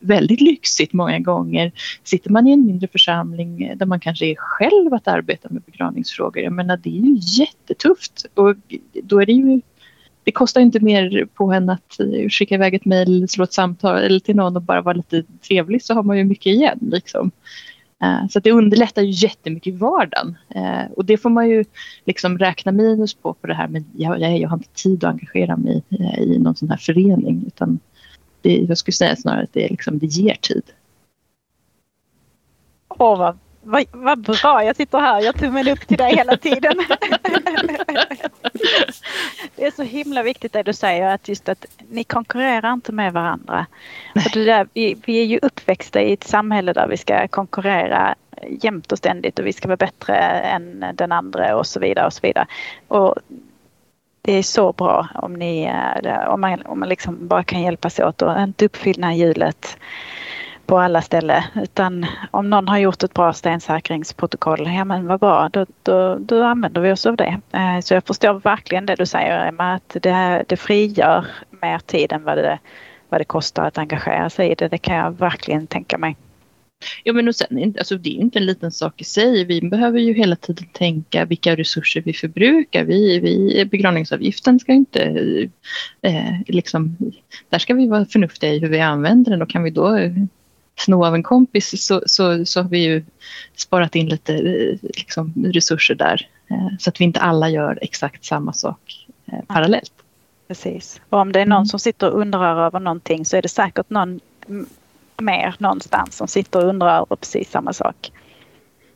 väldigt 0.00 0.40
lyxigt 0.40 0.92
många 0.92 1.18
gånger. 1.18 1.72
Sitter 2.04 2.30
man 2.30 2.46
i 2.46 2.52
en 2.52 2.66
mindre 2.66 2.88
församling 2.88 3.62
eh, 3.62 3.76
där 3.76 3.86
man 3.86 4.00
kanske 4.00 4.26
är 4.26 4.34
själv 4.34 4.94
att 4.94 5.08
arbeta 5.08 5.48
med 5.50 5.62
begravningsfrågor, 5.62 6.42
jag 6.42 6.52
menar 6.52 6.76
det 6.76 6.90
är 6.90 7.02
ju 7.02 7.16
jättetufft 7.20 8.26
och 8.34 8.56
då 9.02 9.22
är 9.22 9.26
det 9.26 9.32
ju 9.32 9.60
det 10.24 10.32
kostar 10.32 10.60
inte 10.60 10.80
mer 10.80 11.26
på 11.34 11.52
en 11.52 11.70
att 11.70 12.00
skicka 12.30 12.54
iväg 12.54 12.74
ett 12.74 12.84
mejl, 12.84 13.28
slå 13.28 13.44
ett 13.44 13.52
samtal 13.52 13.98
eller 13.98 14.20
till 14.20 14.36
någon 14.36 14.56
och 14.56 14.62
bara 14.62 14.80
vara 14.80 14.96
lite 14.96 15.22
trevlig 15.48 15.82
så 15.82 15.94
har 15.94 16.02
man 16.02 16.18
ju 16.18 16.24
mycket 16.24 16.46
igen. 16.46 16.78
Liksom. 16.80 17.30
Eh, 18.02 18.28
så 18.30 18.40
det 18.40 18.52
underlättar 18.52 19.02
ju 19.02 19.10
jättemycket 19.10 19.74
i 19.74 19.76
vardagen. 19.76 20.36
Eh, 20.54 20.92
och 20.96 21.04
det 21.04 21.16
får 21.16 21.30
man 21.30 21.48
ju 21.48 21.64
liksom 22.04 22.38
räkna 22.38 22.72
minus 22.72 23.14
på, 23.14 23.32
på 23.34 23.46
det 23.46 23.54
här 23.54 23.68
med 23.68 23.84
jag, 23.96 24.20
jag, 24.20 24.38
jag 24.38 24.48
har 24.48 24.56
inte 24.56 24.82
tid 24.82 25.04
att 25.04 25.10
engagera 25.10 25.56
mig 25.56 25.82
i, 25.88 26.02
i 26.22 26.38
någon 26.38 26.56
sån 26.56 26.70
här 26.70 26.76
förening. 26.76 27.44
Utan 27.46 27.78
det, 28.40 28.56
jag 28.56 28.78
skulle 28.78 28.92
säga 28.92 29.16
snarare 29.16 29.42
att 29.42 29.52
det, 29.52 29.68
liksom, 29.68 29.98
det 29.98 30.06
ger 30.06 30.34
tid. 30.34 30.62
Åh, 32.88 33.18
vad 33.18 33.38
vad, 33.62 33.84
vad 33.92 34.18
bra, 34.18 34.64
jag 34.64 34.76
sitter 34.76 34.98
här, 34.98 35.20
jag 35.20 35.38
tummen 35.38 35.68
upp 35.68 35.86
till 35.86 35.96
dig 35.96 36.16
hela 36.16 36.36
tiden. 36.36 36.76
det 39.56 39.66
är 39.66 39.70
så 39.70 39.82
himla 39.82 40.22
viktigt 40.22 40.52
det 40.52 40.62
du 40.62 40.72
säger 40.72 41.14
att 41.14 41.28
just 41.28 41.48
att 41.48 41.66
ni 41.90 42.04
konkurrerar 42.04 42.72
inte 42.72 42.92
med 42.92 43.12
varandra. 43.12 43.66
Det 44.32 44.44
där, 44.44 44.68
vi, 44.74 44.96
vi 45.04 45.20
är 45.20 45.24
ju 45.24 45.38
uppväxta 45.42 46.00
i 46.00 46.12
ett 46.12 46.24
samhälle 46.24 46.72
där 46.72 46.88
vi 46.88 46.96
ska 46.96 47.28
konkurrera 47.28 48.14
jämt 48.48 48.92
och 48.92 48.98
ständigt 48.98 49.38
och 49.38 49.46
vi 49.46 49.52
ska 49.52 49.68
vara 49.68 49.76
bättre 49.76 50.16
än 50.16 50.84
den 50.94 51.12
andra 51.12 51.56
och 51.56 51.66
så 51.66 51.80
vidare 51.80 52.06
och 52.06 52.12
så 52.12 52.20
vidare. 52.22 52.46
Och 52.88 53.14
det 54.22 54.32
är 54.32 54.42
så 54.42 54.72
bra 54.72 55.08
om, 55.14 55.34
ni, 55.34 55.72
om 56.26 56.40
man, 56.40 56.62
om 56.62 56.80
man 56.80 56.88
liksom 56.88 57.28
bara 57.28 57.44
kan 57.44 57.62
hjälpas 57.62 58.00
åt 58.00 58.22
och 58.22 58.40
inte 58.40 58.64
uppfinna 58.64 59.14
hjulet 59.14 59.78
på 60.66 60.78
alla 60.78 61.02
ställen. 61.02 61.42
Utan 61.62 62.06
om 62.30 62.50
någon 62.50 62.68
har 62.68 62.78
gjort 62.78 63.02
ett 63.02 63.14
bra 63.14 63.32
stensäkringsprotokoll, 63.32 64.74
ja 64.74 64.84
men 64.84 65.06
vad 65.06 65.20
bra, 65.20 65.48
då, 65.52 65.66
då, 65.82 66.18
då 66.18 66.44
använder 66.44 66.80
vi 66.80 66.92
oss 66.92 67.06
av 67.06 67.16
det. 67.16 67.40
Eh, 67.52 67.80
så 67.80 67.94
jag 67.94 68.04
förstår 68.04 68.34
verkligen 68.34 68.86
det 68.86 68.94
du 68.94 69.06
säger 69.06 69.46
Emma, 69.46 69.74
att 69.74 69.96
det, 70.02 70.44
det 70.48 70.56
frigör 70.56 71.26
mer 71.62 71.78
tid 71.78 72.12
än 72.12 72.24
vad 72.24 72.38
det, 72.38 72.58
vad 73.08 73.20
det 73.20 73.24
kostar 73.24 73.66
att 73.66 73.78
engagera 73.78 74.30
sig 74.30 74.50
i 74.50 74.54
det. 74.54 74.68
Det 74.68 74.78
kan 74.78 74.96
jag 74.96 75.18
verkligen 75.18 75.66
tänka 75.66 75.98
mig. 75.98 76.16
Ja 77.04 77.12
men 77.12 77.28
och 77.28 77.36
sen, 77.36 77.74
alltså 77.78 77.96
det 77.98 78.10
är 78.10 78.20
inte 78.20 78.38
en 78.38 78.46
liten 78.46 78.72
sak 78.72 79.00
i 79.00 79.04
sig. 79.04 79.44
Vi 79.44 79.60
behöver 79.60 79.98
ju 79.98 80.12
hela 80.12 80.36
tiden 80.36 80.68
tänka 80.72 81.24
vilka 81.24 81.56
resurser 81.56 82.00
vi 82.00 82.12
förbrukar. 82.12 82.84
Vi, 82.84 83.20
vi, 83.20 83.64
begravningsavgiften 83.64 84.58
ska 84.58 84.72
inte 84.72 85.02
eh, 86.02 86.40
liksom, 86.46 86.96
där 87.48 87.58
ska 87.58 87.74
vi 87.74 87.88
vara 87.88 88.04
förnuftiga 88.04 88.52
i 88.52 88.58
hur 88.58 88.68
vi 88.68 88.80
använder 88.80 89.30
den 89.30 89.42
och 89.42 89.50
kan 89.50 89.62
vi 89.62 89.70
då 89.70 89.98
sno 90.78 91.04
av 91.04 91.14
en 91.14 91.22
kompis 91.22 91.84
så, 91.86 92.02
så, 92.06 92.46
så 92.46 92.62
har 92.62 92.68
vi 92.68 92.78
ju 92.78 93.04
sparat 93.56 93.94
in 93.94 94.08
lite 94.08 94.32
liksom, 94.82 95.34
resurser 95.54 95.94
där. 95.94 96.28
Eh, 96.50 96.68
så 96.78 96.90
att 96.90 97.00
vi 97.00 97.04
inte 97.04 97.20
alla 97.20 97.48
gör 97.48 97.78
exakt 97.82 98.24
samma 98.24 98.52
sak 98.52 99.06
eh, 99.26 99.38
parallellt. 99.46 99.92
Precis. 100.48 101.00
Och 101.08 101.18
om 101.18 101.32
det 101.32 101.40
är 101.40 101.46
någon 101.46 101.56
mm. 101.56 101.66
som 101.66 101.80
sitter 101.80 102.10
och 102.10 102.20
undrar 102.20 102.66
över 102.66 102.80
någonting 102.80 103.24
så 103.24 103.36
är 103.36 103.42
det 103.42 103.48
säkert 103.48 103.90
någon 103.90 104.20
mer 105.18 105.54
någonstans 105.58 106.16
som 106.16 106.28
sitter 106.28 106.62
och 106.62 106.68
undrar 106.68 106.96
över 106.96 107.16
precis 107.16 107.50
samma 107.50 107.72
sak. 107.72 108.12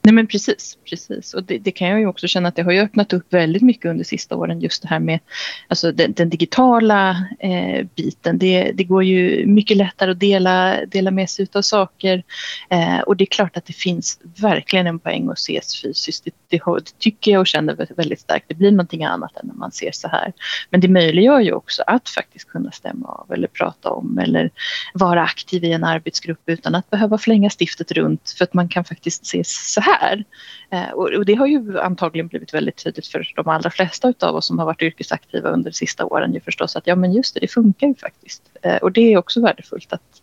Nej 0.06 0.12
men 0.12 0.26
precis, 0.26 0.78
precis. 0.90 1.34
Och 1.34 1.44
det, 1.44 1.58
det, 1.58 1.70
kan 1.70 1.88
jag 1.88 2.00
ju 2.00 2.06
också 2.06 2.26
känna 2.26 2.48
att 2.48 2.56
det 2.56 2.62
har 2.62 2.72
ju 2.72 2.80
öppnat 2.80 3.12
upp 3.12 3.32
väldigt 3.32 3.62
mycket 3.62 3.90
under 3.90 4.04
sista 4.04 4.36
åren 4.36 4.60
just 4.60 4.82
det 4.82 4.88
här 4.88 4.98
med 4.98 5.20
alltså 5.68 5.92
den, 5.92 6.12
den 6.12 6.30
digitala 6.30 7.28
eh, 7.38 7.86
biten. 7.96 8.38
Det, 8.38 8.72
det, 8.74 8.84
går 8.84 9.04
ju 9.04 9.46
mycket 9.46 9.76
lättare 9.76 10.10
att 10.10 10.20
dela, 10.20 10.84
dela 10.86 11.10
med 11.10 11.30
sig 11.30 11.46
av 11.52 11.62
saker 11.62 12.22
eh, 12.70 12.98
och 12.98 13.16
det 13.16 13.24
är 13.24 13.26
klart 13.26 13.56
att 13.56 13.66
det 13.66 13.72
finns 13.72 14.20
verkligen 14.40 14.86
en 14.86 14.98
poäng 14.98 15.28
att 15.28 15.38
ses 15.38 15.82
fysiskt. 15.82 16.28
Det, 16.48 16.62
det, 16.66 16.98
tycker 16.98 17.30
jag 17.32 17.40
och 17.40 17.46
känner 17.46 17.94
väldigt 17.96 18.20
starkt. 18.20 18.44
Det 18.48 18.54
blir 18.54 18.70
någonting 18.70 19.04
annat 19.04 19.36
än 19.36 19.46
när 19.46 19.54
man 19.54 19.72
ser 19.72 19.92
så 19.92 20.08
här. 20.08 20.32
Men 20.70 20.80
det 20.80 20.88
möjliggör 20.88 21.40
ju 21.40 21.52
också 21.52 21.82
att 21.86 22.08
faktiskt 22.08 22.48
kunna 22.48 22.70
stämma 22.70 23.08
av 23.08 23.32
eller 23.32 23.48
prata 23.48 23.90
om 23.90 24.18
eller 24.18 24.50
vara 24.94 25.22
aktiv 25.22 25.64
i 25.64 25.72
en 25.72 25.84
arbetsgrupp 25.84 26.42
utan 26.46 26.74
att 26.74 26.90
behöva 26.90 27.18
flänga 27.18 27.50
stiftet 27.50 27.92
runt 27.92 28.34
för 28.38 28.44
att 28.44 28.54
man 28.54 28.68
kan 28.68 28.84
faktiskt 28.84 29.26
se 29.26 29.42
så 29.44 29.80
här 29.80 30.24
eh, 30.70 30.90
och 30.90 31.24
det 31.24 31.34
har 31.34 31.46
ju 31.46 31.80
antagligen 31.80 32.28
blivit 32.28 32.54
väldigt 32.54 32.84
tydligt 32.84 33.06
för 33.06 33.32
de 33.36 33.48
allra 33.48 33.70
flesta 33.70 34.12
av 34.20 34.36
oss 34.36 34.46
som 34.46 34.58
har 34.58 34.66
varit 34.66 34.82
yrkesaktiva 34.82 35.48
under 35.48 35.70
de 35.70 35.74
sista 35.74 36.04
åren 36.04 36.34
ju 36.34 36.40
förstås 36.40 36.76
att 36.76 36.86
ja 36.86 36.96
men 36.96 37.12
just 37.12 37.34
det, 37.34 37.40
det 37.40 37.48
funkar 37.48 37.86
ju 37.86 37.94
faktiskt. 37.94 38.42
Eh, 38.62 38.76
och 38.76 38.92
det 38.92 39.12
är 39.12 39.18
också 39.18 39.40
värdefullt 39.40 39.92
att 39.92 40.22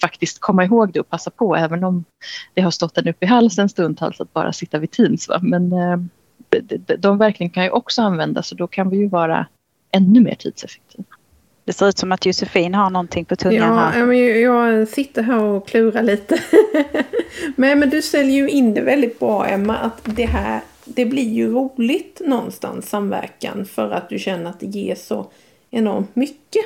faktiskt 0.00 0.38
komma 0.38 0.64
ihåg 0.64 0.92
det 0.92 1.00
och 1.00 1.08
passa 1.08 1.30
på 1.30 1.56
även 1.56 1.84
om 1.84 2.04
det 2.54 2.60
har 2.60 2.70
stått 2.70 2.98
en 2.98 3.08
upp 3.08 3.22
i 3.22 3.26
halsen 3.26 3.68
stundtals 3.68 4.20
att 4.20 4.32
bara 4.32 4.52
sitta 4.52 4.78
vid 4.78 4.90
Teams. 4.90 5.28
Va? 5.28 5.38
Men 5.42 5.72
eh, 5.72 5.98
de 6.98 7.18
verkligen 7.18 7.50
kan 7.50 7.64
ju 7.64 7.70
också 7.70 8.02
användas 8.02 8.52
och 8.52 8.58
då 8.58 8.66
kan 8.66 8.90
vi 8.90 8.96
ju 8.96 9.08
vara 9.08 9.46
ännu 9.90 10.20
mer 10.20 10.34
tidseffektiva. 10.34 11.04
Det 11.64 11.72
ser 11.72 11.88
ut 11.88 11.98
som 11.98 12.12
att 12.12 12.26
Josefin 12.26 12.74
har 12.74 12.90
någonting 12.90 13.24
på 13.24 13.36
tungan 13.36 13.68
ja, 13.68 13.74
här. 13.74 14.06
Men 14.06 14.40
jag 14.40 14.88
sitter 14.88 15.22
här 15.22 15.42
och 15.42 15.68
klurar 15.68 16.02
lite. 16.02 16.38
men, 17.56 17.78
men 17.78 17.90
du 17.90 18.02
säljer 18.02 18.36
ju 18.36 18.50
in 18.50 18.74
det 18.74 18.80
väldigt 18.80 19.18
bra 19.18 19.46
Emma. 19.46 19.76
Att 19.76 20.00
det 20.04 20.26
här 20.26 20.60
det 20.84 21.06
blir 21.06 21.28
ju 21.28 21.52
roligt 21.52 22.20
någonstans 22.24 22.88
samverkan. 22.88 23.64
För 23.64 23.90
att 23.90 24.08
du 24.08 24.18
känner 24.18 24.50
att 24.50 24.60
det 24.60 24.66
ger 24.66 24.94
så 24.94 25.30
enormt 25.70 26.16
mycket. 26.16 26.64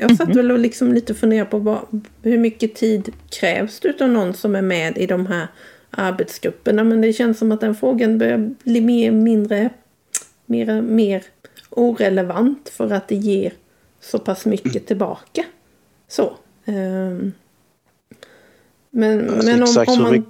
Jag 0.00 0.16
satt 0.16 0.36
väl 0.36 0.50
och 0.50 0.58
liksom 0.58 0.92
lite 0.92 1.14
funderade 1.14 1.50
på 1.50 1.58
vad, 1.58 2.06
hur 2.22 2.38
mycket 2.38 2.74
tid 2.74 3.12
krävs 3.30 3.80
det 3.80 4.00
av 4.00 4.08
någon 4.08 4.34
som 4.34 4.56
är 4.56 4.62
med 4.62 4.98
i 4.98 5.06
de 5.06 5.26
här 5.26 5.46
arbetsgrupperna. 5.90 6.84
Men 6.84 7.00
det 7.00 7.12
känns 7.12 7.38
som 7.38 7.52
att 7.52 7.60
den 7.60 7.74
frågan 7.74 8.18
börjar 8.18 8.54
bli 8.64 8.80
mer, 8.80 9.10
mindre, 9.10 9.70
mer, 10.46 10.82
mer 10.82 11.22
orelevant 11.70 12.68
för 12.68 12.92
att 12.92 13.08
det 13.08 13.14
ger 13.14 13.52
så 14.00 14.18
pass 14.18 14.44
mycket 14.44 14.86
tillbaka. 14.86 15.44
Så. 16.08 16.32
Um, 16.64 17.32
men, 18.90 19.30
alltså, 19.30 19.46
men 19.46 19.62
om, 19.62 19.84
om 19.88 20.02
man... 20.02 20.26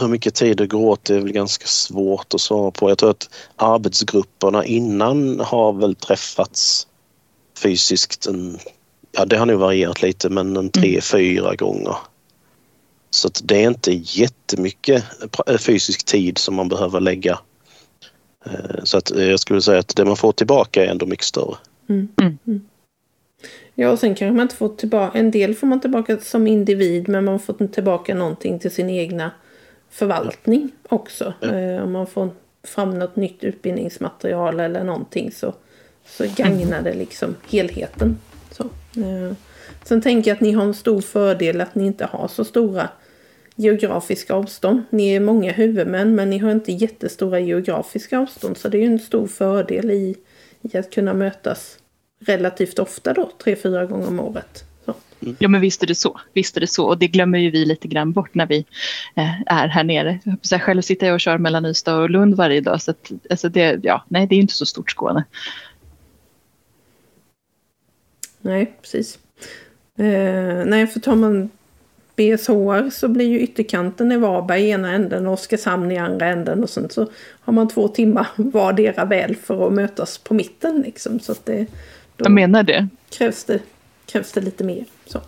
Hur 0.00 0.08
mycket 0.08 0.34
tid 0.34 0.56
det 0.56 0.66
går 0.66 0.88
åt 0.88 1.10
är 1.10 1.20
väl 1.20 1.32
ganska 1.32 1.66
svårt 1.66 2.34
att 2.34 2.40
svara 2.40 2.70
på. 2.70 2.90
Jag 2.90 2.98
tror 2.98 3.10
att 3.10 3.30
arbetsgrupperna 3.56 4.64
innan 4.64 5.40
har 5.40 5.72
väl 5.72 5.94
träffats 5.94 6.86
fysiskt. 7.62 8.26
En, 8.26 8.58
ja, 9.12 9.24
det 9.24 9.36
har 9.36 9.46
nog 9.46 9.60
varierat 9.60 10.02
lite 10.02 10.28
men 10.28 10.56
en 10.56 10.70
tre, 10.70 10.88
mm. 10.88 11.00
fyra 11.00 11.54
gånger. 11.54 11.96
Så 13.10 13.28
att 13.28 13.40
det 13.44 13.64
är 13.64 13.68
inte 13.68 13.92
jättemycket 13.92 15.04
fysisk 15.58 16.04
tid 16.04 16.38
som 16.38 16.54
man 16.54 16.68
behöver 16.68 17.00
lägga. 17.00 17.38
Eh, 18.46 18.84
så 18.84 18.98
att 18.98 19.10
jag 19.10 19.40
skulle 19.40 19.62
säga 19.62 19.78
att 19.78 19.96
det 19.96 20.04
man 20.04 20.16
får 20.16 20.32
tillbaka 20.32 20.84
är 20.84 20.88
ändå 20.88 21.06
mycket 21.06 21.26
större. 21.26 21.56
Mm. 21.88 22.08
Mm. 22.20 22.60
Ja, 23.74 23.90
och 23.90 23.98
sen 23.98 24.14
kanske 24.14 24.32
man 24.36 24.42
inte 24.42 24.56
får 24.56 24.68
tillbaka, 24.68 25.18
en 25.18 25.30
del 25.30 25.54
får 25.54 25.66
man 25.66 25.80
tillbaka 25.80 26.18
som 26.18 26.46
individ 26.46 27.08
men 27.08 27.24
man 27.24 27.40
får 27.40 27.66
tillbaka 27.66 28.14
någonting 28.14 28.58
till 28.58 28.70
sin 28.70 28.90
egna 28.90 29.30
förvaltning 29.90 30.70
också. 30.88 31.34
Ja. 31.40 31.48
Eh, 31.48 31.82
om 31.82 31.92
man 31.92 32.06
får 32.06 32.30
fram 32.62 32.98
något 32.98 33.16
nytt 33.16 33.44
utbildningsmaterial 33.44 34.60
eller 34.60 34.84
någonting 34.84 35.32
så, 35.32 35.54
så 36.10 36.24
gagnar 36.36 36.82
det 36.82 36.94
liksom 36.94 37.36
helheten. 37.50 38.18
Så, 38.50 38.64
eh. 38.96 39.36
Sen 39.84 40.02
tänker 40.02 40.30
jag 40.30 40.34
att 40.34 40.40
ni 40.40 40.52
har 40.52 40.64
en 40.64 40.74
stor 40.74 41.00
fördel 41.00 41.60
att 41.60 41.74
ni 41.74 41.86
inte 41.86 42.04
har 42.04 42.28
så 42.28 42.44
stora 42.44 42.88
geografiska 43.54 44.34
avstånd. 44.34 44.82
Ni 44.90 45.08
är 45.08 45.20
många 45.20 45.52
huvudmän 45.52 46.14
men 46.14 46.30
ni 46.30 46.38
har 46.38 46.50
inte 46.50 46.72
jättestora 46.72 47.40
geografiska 47.40 48.18
avstånd 48.18 48.56
så 48.56 48.68
det 48.68 48.78
är 48.78 48.80
ju 48.80 48.86
en 48.86 48.98
stor 48.98 49.26
fördel 49.26 49.90
i, 49.90 50.16
i 50.62 50.78
att 50.78 50.90
kunna 50.90 51.14
mötas 51.14 51.78
relativt 52.26 52.78
ofta 52.78 53.12
då, 53.12 53.30
tre, 53.44 53.56
fyra 53.56 53.86
gånger 53.86 54.08
om 54.08 54.20
året. 54.20 54.64
Så. 54.84 54.94
Mm. 55.20 55.36
Ja 55.38 55.48
men 55.48 55.60
visst 55.60 55.82
är 55.82 55.86
det 55.86 55.94
så. 55.94 56.20
Visst 56.32 56.56
är 56.56 56.60
det 56.60 56.66
så 56.66 56.86
och 56.86 56.98
det 56.98 57.08
glömmer 57.08 57.38
ju 57.38 57.50
vi 57.50 57.64
lite 57.64 57.88
grann 57.88 58.12
bort 58.12 58.34
när 58.34 58.46
vi 58.46 58.64
eh, 59.16 59.40
är 59.46 59.68
här 59.68 59.84
nere. 59.84 60.18
Jag 60.50 60.62
själv 60.62 60.82
sitter 60.82 61.06
jag 61.06 61.14
och 61.14 61.20
kör 61.20 61.38
mellan 61.38 61.66
Ystad 61.66 61.96
och 61.96 62.10
Lund 62.10 62.34
varje 62.34 62.60
dag 62.60 62.82
så 62.82 62.90
att, 62.90 63.12
alltså 63.30 63.48
det, 63.48 63.80
ja, 63.82 64.04
nej, 64.08 64.26
det 64.26 64.34
är 64.34 64.40
inte 64.40 64.54
så 64.54 64.66
stort 64.66 64.90
Skåne. 64.90 65.24
Nej, 68.40 68.72
precis. 68.80 69.18
Eh, 69.96 70.64
nej, 70.66 70.86
för 70.86 71.00
tar 71.00 71.16
man 71.16 71.50
BSHR 72.16 72.90
så 72.90 73.08
blir 73.08 73.28
ju 73.28 73.40
ytterkanten 73.40 74.12
i 74.12 74.16
Varberg 74.16 74.62
i 74.62 74.70
ena 74.70 74.92
änden 74.92 75.26
och 75.26 75.32
Oskarshamn 75.32 75.92
i 75.92 75.98
andra 75.98 76.26
änden 76.26 76.62
och 76.62 76.70
sen 76.70 76.90
så 76.90 77.10
har 77.40 77.52
man 77.52 77.68
två 77.68 77.88
timmar 77.88 78.26
vardera 78.36 79.04
väl 79.04 79.36
för 79.36 79.66
att 79.66 79.72
mötas 79.72 80.18
på 80.18 80.34
mitten 80.34 80.82
liksom. 80.82 81.20
Så 81.20 81.32
att 81.32 81.46
det, 81.46 81.66
jag 82.16 82.32
menar 82.32 82.62
det. 82.62 82.88
Krävs 83.10 83.44
det, 83.44 83.60
krävs 84.06 84.32
det 84.32 84.40
lite 84.40 84.64
mer. 84.64 84.84
Så. 85.06 85.20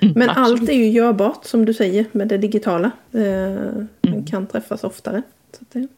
Mm, 0.00 0.14
Men 0.16 0.30
absolut. 0.30 0.60
allt 0.60 0.70
är 0.70 0.74
ju 0.74 0.88
görbart 0.88 1.44
som 1.44 1.64
du 1.64 1.74
säger 1.74 2.06
med 2.12 2.28
det 2.28 2.38
digitala. 2.38 2.90
Eh, 3.12 3.22
mm. 3.22 3.88
Man 4.00 4.24
kan 4.26 4.46
träffas 4.46 4.84
oftare. 4.84 5.22
Så 5.52 5.64
det. 5.72 5.88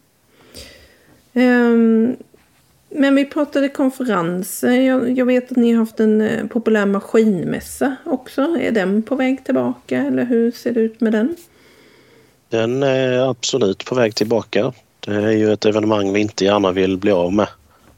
Um, 1.33 2.17
men 2.91 3.15
vi 3.15 3.25
pratade 3.25 3.69
konferenser. 3.69 4.71
Jag, 4.71 5.19
jag, 5.19 5.27
vet 5.27 5.51
att 5.51 5.57
ni 5.57 5.73
har 5.73 5.79
haft 5.79 6.01
en 6.01 6.21
eh, 6.21 6.47
populär 6.47 6.87
maskinmässa 6.87 7.97
också. 8.05 8.43
Är 8.43 8.71
den 8.71 9.03
på 9.03 9.17
väg 9.17 9.45
tillbaka 9.45 9.99
eller 9.99 10.25
hur 10.25 10.53
ser 10.53 10.73
det 10.73 10.81
ut 10.81 11.01
med 11.01 11.13
den? 11.13 11.37
Den 12.49 12.83
är 12.83 13.31
absolut 13.31 13.85
på 13.85 13.95
väg 13.95 14.15
tillbaka. 14.15 14.73
Det 15.01 15.15
är 15.15 15.31
ju 15.31 15.53
ett 15.53 15.65
evenemang 15.65 16.13
vi 16.13 16.21
inte 16.21 16.45
gärna 16.45 16.73
vill 16.73 16.97
bli 16.97 17.13
av 17.13 17.33
med. 17.33 17.49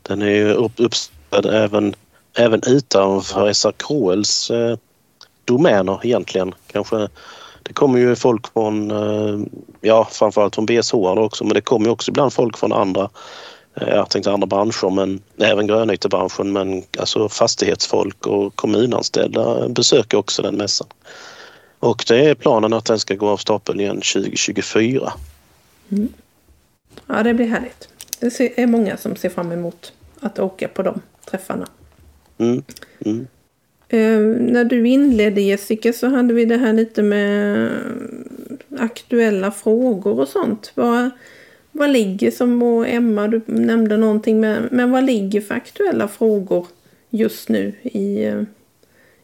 Den 0.03 0.23
är 0.23 0.31
ju 0.31 0.53
upp, 0.53 0.73
uppställd 0.77 1.47
även, 1.47 1.95
även 2.37 2.61
utanför 2.67 3.53
SRKLs 3.53 4.51
eh, 4.51 4.77
domäner 5.45 6.01
egentligen. 6.03 6.55
Kanske, 6.67 7.09
det 7.63 7.73
kommer 7.73 7.99
ju 7.99 8.17
folk 8.17 8.53
från, 8.53 8.91
eh, 8.91 9.47
ja 9.81 10.09
framförallt 10.11 10.55
från 10.55 10.67
BSH 10.67 10.95
också, 10.95 11.45
men 11.45 11.55
det 11.55 11.61
kommer 11.61 11.91
också 11.91 12.11
ibland 12.11 12.33
folk 12.33 12.59
från 12.59 12.73
andra 12.73 13.11
jag 13.75 14.11
tänkte 14.11 14.33
andra 14.33 14.47
branscher, 14.47 14.91
men 14.91 15.21
även 15.39 15.67
grönytebranschen, 15.67 16.53
men 16.53 16.83
alltså 16.99 17.29
fastighetsfolk 17.29 18.27
och 18.27 18.57
kommunanställda 18.57 19.69
besöker 19.69 20.19
också 20.19 20.43
den 20.43 20.55
mässan. 20.55 20.89
Och 21.79 22.05
det 22.09 22.25
är 22.25 22.35
planen 22.35 22.73
att 22.73 22.85
den 22.85 22.99
ska 22.99 23.15
gå 23.15 23.29
av 23.29 23.37
stapeln 23.37 23.81
igen 23.81 23.97
2024. 23.97 25.13
Mm. 25.89 26.09
Ja, 27.07 27.23
det 27.23 27.35
blir 27.35 27.47
härligt. 27.47 27.89
Det 28.21 28.61
är 28.63 28.67
många 28.67 28.97
som 28.97 29.17
ser 29.17 29.29
fram 29.29 29.53
emot 29.53 29.93
att 30.21 30.39
åka 30.39 30.69
på 30.69 30.83
de 30.83 31.01
träffarna. 31.31 31.67
Mm. 32.39 32.63
Mm. 33.05 33.27
Eh, 33.89 34.19
när 34.53 34.65
du 34.65 34.89
inledde 34.89 35.41
Jessica 35.41 35.93
så 35.93 36.09
hade 36.09 36.35
vi 36.35 36.45
det 36.45 36.57
här 36.57 36.73
lite 36.73 37.03
med 37.03 37.71
aktuella 38.79 39.51
frågor 39.51 40.21
och 40.21 40.29
sånt. 40.29 40.73
Vad, 40.75 41.11
vad 41.73 41.91
ligger 41.91 42.31
som, 42.31 42.63
och 42.63 42.89
Emma 42.89 43.29
du 43.29 43.43
nämnde 43.47 43.97
någonting, 43.97 44.41
med, 44.41 44.69
men 44.73 44.91
vad 44.91 45.05
ligger 45.05 45.41
för 45.41 45.55
aktuella 45.55 46.09
frågor 46.09 46.67
just 47.11 47.49
nu 47.49 47.75
i, 47.83 48.25
eh, 48.25 48.43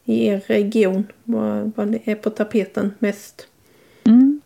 i 0.05 0.27
er 0.27 0.43
region? 0.47 1.07
Vad, 1.25 1.73
vad 1.77 1.99
är 2.05 2.15
på 2.15 2.31
tapeten 2.31 2.95
mest? 2.99 3.47
Mm. 4.05 4.41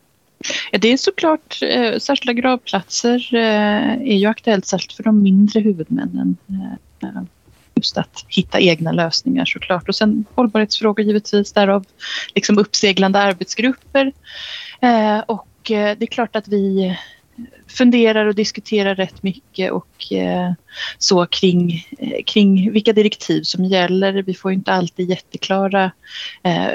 Ja, 0.70 0.78
det 0.78 0.92
är 0.92 0.96
såklart, 0.96 1.58
eh, 1.62 1.98
särskilda 1.98 2.32
gravplatser 2.32 3.28
eh, 3.32 3.92
är 3.92 4.16
ju 4.16 4.26
aktuellt 4.26 4.66
särskilt 4.66 4.92
för 4.92 5.02
de 5.02 5.22
mindre 5.22 5.60
huvudmännen. 5.60 6.36
Eh, 6.48 7.08
eh, 7.08 7.22
just 7.74 7.98
att 7.98 8.24
hitta 8.28 8.60
egna 8.60 8.92
lösningar 8.92 9.44
såklart. 9.44 9.88
Och 9.88 9.94
sen 9.94 10.24
hållbarhetsfrågor 10.34 11.04
givetvis, 11.04 11.52
därav 11.52 11.84
liksom 12.34 12.58
uppseglande 12.58 13.18
arbetsgrupper. 13.18 14.12
Eh, 14.80 15.18
och 15.18 15.70
eh, 15.70 15.96
det 15.98 16.04
är 16.04 16.06
klart 16.06 16.36
att 16.36 16.48
vi 16.48 16.96
funderar 17.68 18.26
och 18.26 18.34
diskuterar 18.34 18.94
rätt 18.94 19.22
mycket 19.22 19.72
och 19.72 20.12
eh, 20.12 20.52
så 20.98 21.26
kring, 21.26 21.86
eh, 21.98 22.22
kring 22.26 22.72
vilka 22.72 22.92
direktiv 22.92 23.42
som 23.42 23.64
gäller. 23.64 24.12
Vi 24.22 24.34
får 24.34 24.52
inte 24.52 24.72
alltid 24.72 25.10
jätteklara 25.10 25.92
eh, 26.42 26.70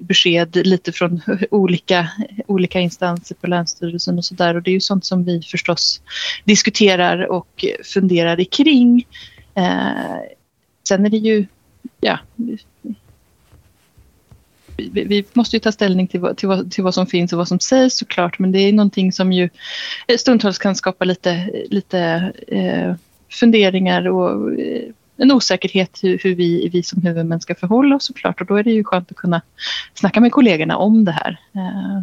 besked 0.00 0.66
lite 0.66 0.92
från 0.92 1.20
olika, 1.50 2.08
olika 2.46 2.80
instanser 2.80 3.34
på 3.34 3.46
Länsstyrelsen 3.46 4.18
och 4.18 4.24
sådär 4.24 4.54
och 4.54 4.62
det 4.62 4.70
är 4.70 4.74
ju 4.74 4.80
sånt 4.80 5.04
som 5.04 5.24
vi 5.24 5.42
förstås 5.42 6.00
diskuterar 6.44 7.26
och 7.26 7.64
funderar 7.94 8.44
kring. 8.44 9.06
Eh, 9.54 10.20
sen 10.88 11.06
är 11.06 11.10
det 11.10 11.16
ju, 11.16 11.46
ja, 12.00 12.18
vi, 14.78 15.04
vi, 15.04 15.24
måste 15.32 15.56
ju 15.56 15.60
ta 15.60 15.72
ställning 15.72 16.06
till 16.06 16.20
vad, 16.20 16.36
till, 16.36 16.48
vad, 16.48 16.70
till 16.70 16.84
vad 16.84 16.94
som 16.94 17.06
finns 17.06 17.32
och 17.32 17.38
vad 17.38 17.48
som 17.48 17.60
sägs 17.60 17.98
såklart 17.98 18.38
men 18.38 18.52
det 18.52 18.58
är 18.58 18.72
någonting 18.72 19.12
som 19.12 19.32
ju 19.32 19.48
eh, 20.06 20.16
stundtals 20.16 20.58
kan 20.58 20.74
skapa 20.74 21.04
lite, 21.04 21.50
lite 21.70 22.32
eh, 22.48 22.94
funderingar 23.30 24.08
och 24.08 24.52
eh, 24.60 24.82
en 25.16 25.32
osäkerhet 25.32 25.98
hur, 26.02 26.18
hur, 26.18 26.34
vi, 26.34 26.68
vi 26.72 26.82
som 26.82 27.02
huvudmän 27.02 27.40
ska 27.40 27.54
förhålla 27.54 27.96
oss 27.96 28.04
såklart 28.04 28.40
och 28.40 28.46
då 28.46 28.56
är 28.56 28.62
det 28.62 28.70
ju 28.70 28.84
skönt 28.84 29.10
att 29.10 29.16
kunna 29.16 29.42
snacka 29.94 30.20
med 30.20 30.32
kollegorna 30.32 30.76
om 30.76 31.04
det 31.04 31.12
här. 31.12 31.40
Eh. 31.54 32.02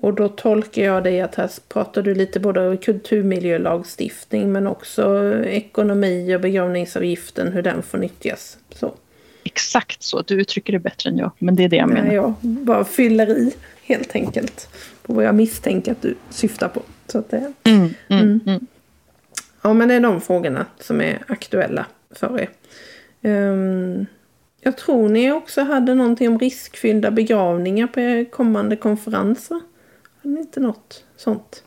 Och 0.00 0.14
då 0.14 0.28
tolkar 0.28 0.82
jag 0.82 1.04
dig 1.04 1.20
att 1.20 1.34
här 1.34 1.50
pratar 1.68 2.02
du 2.02 2.14
lite 2.14 2.40
både 2.40 2.76
kulturmiljölagstiftning 2.76 4.52
men 4.52 4.66
också 4.66 5.34
ekonomi 5.44 6.36
och 6.36 6.40
begravningsavgiften, 6.40 7.52
hur 7.52 7.62
den 7.62 7.82
får 7.82 7.98
nyttjas. 7.98 8.58
Så 8.74 8.94
exakt 9.44 10.02
så. 10.02 10.22
Du 10.22 10.40
uttrycker 10.40 10.72
det 10.72 10.78
bättre 10.78 11.10
än 11.10 11.18
jag, 11.18 11.30
men 11.38 11.56
det 11.56 11.64
är 11.64 11.68
det 11.68 11.76
jag 11.76 11.88
menar. 11.88 12.12
jag 12.12 12.34
bara 12.42 12.84
fyller 12.84 13.30
i 13.30 13.54
helt 13.82 14.14
enkelt 14.14 14.68
på 15.02 15.12
vad 15.12 15.24
jag 15.24 15.34
misstänker 15.34 15.92
att 15.92 16.02
du 16.02 16.14
syftar 16.30 16.68
på. 16.68 16.82
Så 17.06 17.18
att 17.18 17.30
det, 17.30 17.52
mm, 17.64 17.80
mm, 18.08 18.22
mm. 18.22 18.40
mm. 18.46 18.66
Ja, 19.62 19.72
men 19.72 19.88
det 19.88 19.94
är 19.94 20.00
de 20.00 20.20
frågorna 20.20 20.66
som 20.78 21.00
är 21.00 21.22
aktuella 21.26 21.86
för 22.10 22.40
er. 22.40 22.50
Um, 23.30 24.06
jag 24.60 24.76
tror 24.76 25.08
ni 25.08 25.32
också 25.32 25.62
hade 25.62 25.94
någonting 25.94 26.28
om 26.28 26.38
riskfyllda 26.38 27.10
begravningar 27.10 27.86
på 27.86 28.30
kommande 28.30 28.76
konferenser. 28.76 29.60
Hade 30.22 30.34
ni 30.34 30.40
inte 30.40 30.60
något 30.60 31.04
sånt? 31.16 31.64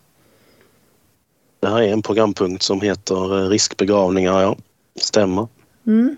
Det 1.60 1.68
här 1.68 1.82
är 1.82 1.94
en 1.94 2.02
programpunkt 2.02 2.64
som 2.64 2.82
heter 2.82 3.44
eh, 3.44 3.50
riskbegravningar, 3.50 4.42
ja. 4.42 4.58
Stämmer. 4.96 5.48
Mm. 5.88 6.16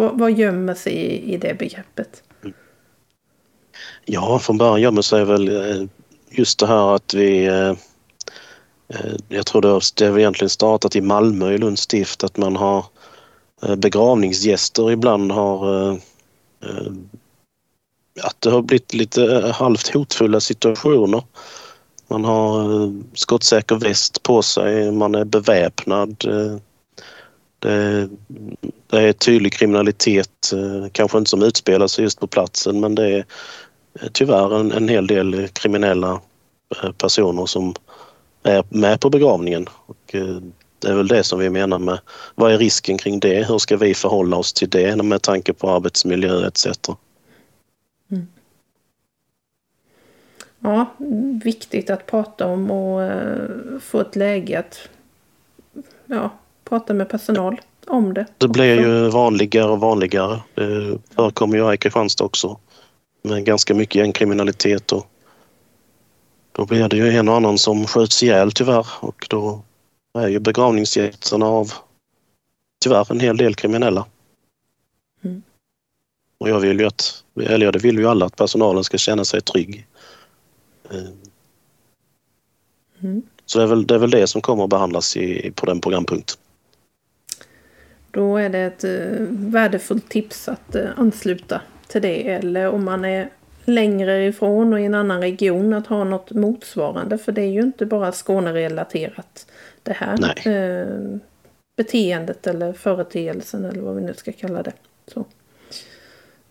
Vad, 0.00 0.18
vad 0.18 0.32
gömmer 0.32 0.74
sig 0.74 0.92
i, 0.92 1.34
i 1.34 1.36
det 1.36 1.54
begreppet? 1.58 2.22
Ja, 4.04 4.38
från 4.38 4.58
början 4.58 4.80
gömmer 4.80 5.02
sig 5.02 5.24
väl 5.24 5.48
eh, 5.48 5.86
just 6.30 6.58
det 6.58 6.66
här 6.66 6.94
att 6.94 7.14
vi... 7.14 7.46
Eh, 7.46 7.74
eh, 8.88 9.14
jag 9.28 9.46
tror 9.46 9.62
det 9.62 10.06
har 10.08 10.18
egentligen 10.18 10.50
startat 10.50 10.96
i 10.96 11.00
Malmö 11.00 11.52
i 11.52 11.58
Lunds 11.58 11.82
stift 11.82 12.24
att 12.24 12.36
man 12.36 12.56
har 12.56 12.84
begravningsgäster 13.76 14.90
ibland 14.90 15.32
har 15.32 15.90
att 18.20 18.40
det 18.40 18.50
har 18.50 18.62
blivit 18.62 18.94
lite 18.94 19.52
halvt 19.54 19.88
hotfulla 19.88 20.40
situationer. 20.40 21.22
Man 22.08 22.24
har 22.24 22.92
skottsäker 23.14 23.76
väst 23.76 24.22
på 24.22 24.42
sig, 24.42 24.92
man 24.92 25.14
är 25.14 25.24
beväpnad. 25.24 26.24
Det, 27.60 28.08
det 28.86 29.00
är 29.00 29.12
tydlig 29.12 29.52
kriminalitet, 29.52 30.52
eh, 30.52 30.90
kanske 30.92 31.18
inte 31.18 31.30
som 31.30 31.42
utspelar 31.42 31.86
sig 31.86 32.04
just 32.04 32.20
på 32.20 32.26
platsen 32.26 32.80
men 32.80 32.94
det 32.94 33.08
är 33.08 33.24
eh, 34.00 34.08
tyvärr 34.12 34.60
en, 34.60 34.72
en 34.72 34.88
hel 34.88 35.06
del 35.06 35.48
kriminella 35.48 36.20
eh, 36.82 36.92
personer 36.92 37.46
som 37.46 37.74
är 38.42 38.64
med 38.68 39.00
på 39.00 39.10
begravningen. 39.10 39.66
Och 39.86 40.14
det 40.78 40.88
är 40.88 40.94
väl 40.94 41.08
det 41.08 41.24
som 41.24 41.38
vi 41.38 41.50
menar 41.50 41.78
med 41.78 41.98
vad 42.34 42.52
är 42.52 42.58
risken 42.58 42.98
kring 42.98 43.20
det? 43.20 43.48
Hur 43.48 43.58
ska 43.58 43.76
vi 43.76 43.94
förhålla 43.94 44.36
oss 44.36 44.52
till 44.52 44.70
det 44.70 45.02
med 45.02 45.22
tanke 45.22 45.52
på 45.52 45.70
arbetsmiljö 45.70 46.46
etc. 46.46 46.66
Mm. 48.10 48.26
Ja, 50.60 50.86
viktigt 51.44 51.90
att 51.90 52.06
prata 52.06 52.46
om 52.46 52.70
och 52.70 53.10
få 53.82 54.00
ett 54.00 54.16
läge 54.16 54.58
att 54.58 54.88
ja, 56.06 56.30
prata 56.70 56.94
med 56.94 57.08
personal 57.08 57.60
om 57.86 58.14
det. 58.14 58.26
Det 58.38 58.48
blir 58.48 58.80
ju 58.80 59.08
vanligare 59.08 59.70
och 59.70 59.80
vanligare. 59.80 60.40
Det 60.54 60.98
förekommer 61.14 61.56
ju 61.56 61.64
här 61.64 61.72
i 61.72 61.76
Kristianstad 61.76 62.24
också 62.24 62.58
med 63.22 63.44
ganska 63.44 63.74
mycket 63.74 63.94
gängkriminalitet 63.94 64.92
och 64.92 65.06
då 66.52 66.66
blir 66.66 66.88
det 66.88 66.96
ju 66.96 67.10
en 67.10 67.28
och 67.28 67.36
annan 67.36 67.58
som 67.58 67.86
skjuts 67.86 68.22
ihjäl 68.22 68.52
tyvärr 68.52 68.86
och 69.00 69.26
då 69.30 69.62
är 70.14 70.28
ju 70.28 70.38
begravningsgästerna 70.38 71.46
av 71.46 71.72
tyvärr 72.82 73.12
en 73.12 73.20
hel 73.20 73.36
del 73.36 73.54
kriminella. 73.54 74.06
Mm. 75.24 75.42
Och 76.38 76.48
jag 76.48 76.60
vill 76.60 76.80
ju 76.80 76.86
att, 76.86 77.24
eller 77.40 77.72
det 77.72 77.78
vill 77.78 77.98
ju 77.98 78.06
alla 78.06 78.26
att 78.26 78.36
personalen 78.36 78.84
ska 78.84 78.98
känna 78.98 79.24
sig 79.24 79.40
trygg. 79.40 79.86
Eh. 80.90 80.98
Mm. 83.02 83.22
Så 83.46 83.58
det 83.58 83.64
är, 83.64 83.68
väl, 83.68 83.86
det 83.86 83.94
är 83.94 83.98
väl 83.98 84.10
det 84.10 84.26
som 84.26 84.40
kommer 84.40 84.64
att 84.64 84.70
behandlas 84.70 85.16
i, 85.16 85.52
på 85.54 85.66
den 85.66 85.80
programpunkten. 85.80 86.39
Då 88.10 88.36
är 88.36 88.48
det 88.48 88.58
ett 88.58 88.84
uh, 88.84 89.26
värdefullt 89.30 90.08
tips 90.08 90.48
att 90.48 90.76
uh, 90.76 90.86
ansluta 90.96 91.60
till 91.86 92.02
det. 92.02 92.28
Eller 92.28 92.68
om 92.68 92.84
man 92.84 93.04
är 93.04 93.28
längre 93.64 94.26
ifrån 94.26 94.72
och 94.72 94.80
i 94.80 94.84
en 94.84 94.94
annan 94.94 95.20
region 95.20 95.72
att 95.72 95.86
ha 95.86 96.04
något 96.04 96.30
motsvarande. 96.30 97.18
För 97.18 97.32
det 97.32 97.42
är 97.42 97.50
ju 97.50 97.60
inte 97.60 97.86
bara 97.86 98.12
Skåne-relaterat 98.12 99.46
det 99.82 99.92
här 99.92 100.48
eh, 100.48 101.18
beteendet 101.76 102.46
eller 102.46 102.72
företeelsen 102.72 103.64
eller 103.64 103.82
vad 103.82 103.96
vi 103.96 104.02
nu 104.02 104.14
ska 104.14 104.32
kalla 104.32 104.62
det. 104.62 104.72
Så. 105.06 105.20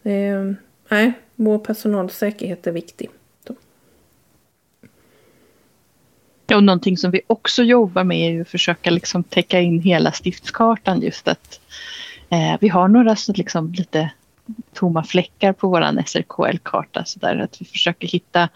Eh, 0.09 0.51
nej, 0.89 1.13
vår 1.35 1.59
personals 1.59 2.17
säkerhet 2.17 2.67
är 2.67 2.71
viktig. 2.71 3.09
Så. 3.47 3.55
Ja, 4.81 4.87
och 6.55 6.63
någonting 6.63 6.97
som 6.97 7.11
vi 7.11 7.21
också 7.27 7.63
jobbar 7.63 8.03
med 8.03 8.27
är 8.27 8.31
ju 8.31 8.41
att 8.41 8.49
försöka 8.49 8.89
liksom 8.89 9.23
täcka 9.23 9.59
in 9.59 9.79
hela 9.79 10.11
stiftskartan 10.11 11.01
just 11.01 11.27
att 11.27 11.59
eh, 12.29 12.57
vi 12.61 12.67
har 12.67 12.87
några 12.87 13.15
liksom, 13.35 13.71
lite 13.71 14.09
tomma 14.73 15.03
fläckar 15.03 15.53
på 15.53 15.67
vår 15.67 16.03
SRKL-karta. 16.05 17.05
Så 17.05 17.19
där 17.19 17.39
att 17.39 17.61
vi 17.61 17.65
försöker 17.65 18.07
hitta 18.07 18.49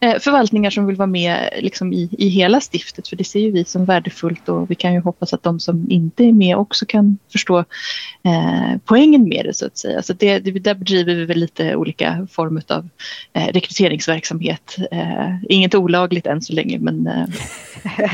eh, 0.00 0.18
förvaltningar 0.18 0.70
som 0.70 0.86
vill 0.86 0.96
vara 0.96 1.06
med 1.06 1.58
liksom, 1.62 1.92
i, 1.92 2.08
i 2.18 2.28
hela 2.28 2.60
stiftet. 2.60 3.08
För 3.08 3.16
det 3.16 3.24
ser 3.24 3.40
ju 3.40 3.50
vi 3.50 3.64
som 3.64 3.84
värdefullt 3.84 4.48
och 4.48 4.70
vi 4.70 4.74
kan 4.74 4.94
ju 4.94 5.00
hoppas 5.00 5.32
att 5.32 5.42
de 5.42 5.60
som 5.60 5.86
inte 5.90 6.24
är 6.24 6.32
med 6.32 6.56
också 6.56 6.86
kan 6.86 7.18
förstå 7.32 7.58
eh, 7.58 8.76
poängen 8.84 9.28
med 9.28 9.44
det 9.44 9.54
så 9.54 9.66
att 9.66 9.78
säga. 9.78 10.02
Så 10.02 10.12
det, 10.12 10.38
det, 10.38 10.50
där 10.50 10.74
bedriver 10.74 11.14
vi 11.14 11.24
väl 11.24 11.38
lite 11.38 11.76
olika 11.76 12.26
former 12.30 12.62
av 12.68 12.88
eh, 13.32 13.46
rekryteringsverksamhet. 13.46 14.76
Eh, 14.90 15.34
inget 15.48 15.74
olagligt 15.74 16.26
än 16.26 16.42
så 16.42 16.52
länge 16.52 16.78
men... 16.78 17.06
Eh... 17.06 17.24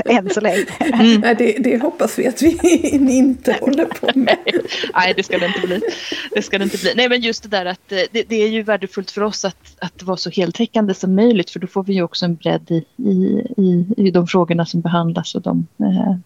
än 0.16 0.30
så 0.30 0.40
länge. 0.40 0.64
Mm. 0.80 1.20
det, 1.20 1.56
det 1.58 1.82
hoppas 1.82 2.18
vi 2.18 2.28
att 2.28 2.42
vi 2.42 2.58
inte 3.10 3.56
håller 3.60 3.84
på 3.84 4.10
med. 4.14 4.38
Nej, 4.94 5.14
det 5.16 5.22
ska 5.22 5.38
det 5.38 5.46
inte 5.46 5.66
bli. 5.66 5.80
Det 6.34 6.42
ska 6.42 6.58
det 6.58 6.64
inte 6.64 6.78
bli. 6.78 6.92
Nej, 6.96 7.08
men 7.08 7.19
just 7.20 7.42
det 7.42 7.48
där 7.48 7.66
att 7.66 7.92
eh, 7.92 7.98
det, 8.12 8.22
det, 8.28 8.36
är 8.36 8.48
ju 8.48 8.62
värdefullt 8.62 9.10
för 9.10 9.22
oss 9.22 9.44
att, 9.44 9.76
att 9.80 10.02
vara 10.02 10.16
så 10.16 10.30
heltäckande 10.30 10.94
som 10.94 11.14
möjligt 11.14 11.50
för 11.50 11.60
då 11.60 11.66
får 11.66 11.84
vi 11.84 11.92
ju 11.92 12.02
också 12.02 12.24
en 12.24 12.34
bredd 12.34 12.70
i, 12.70 12.84
i, 12.96 13.44
i, 13.56 13.94
i 13.96 14.10
de 14.10 14.26
frågorna 14.26 14.66
som 14.66 14.80
behandlas 14.80 15.34
och 15.34 15.42
de, 15.42 15.66
eh, 15.78 16.16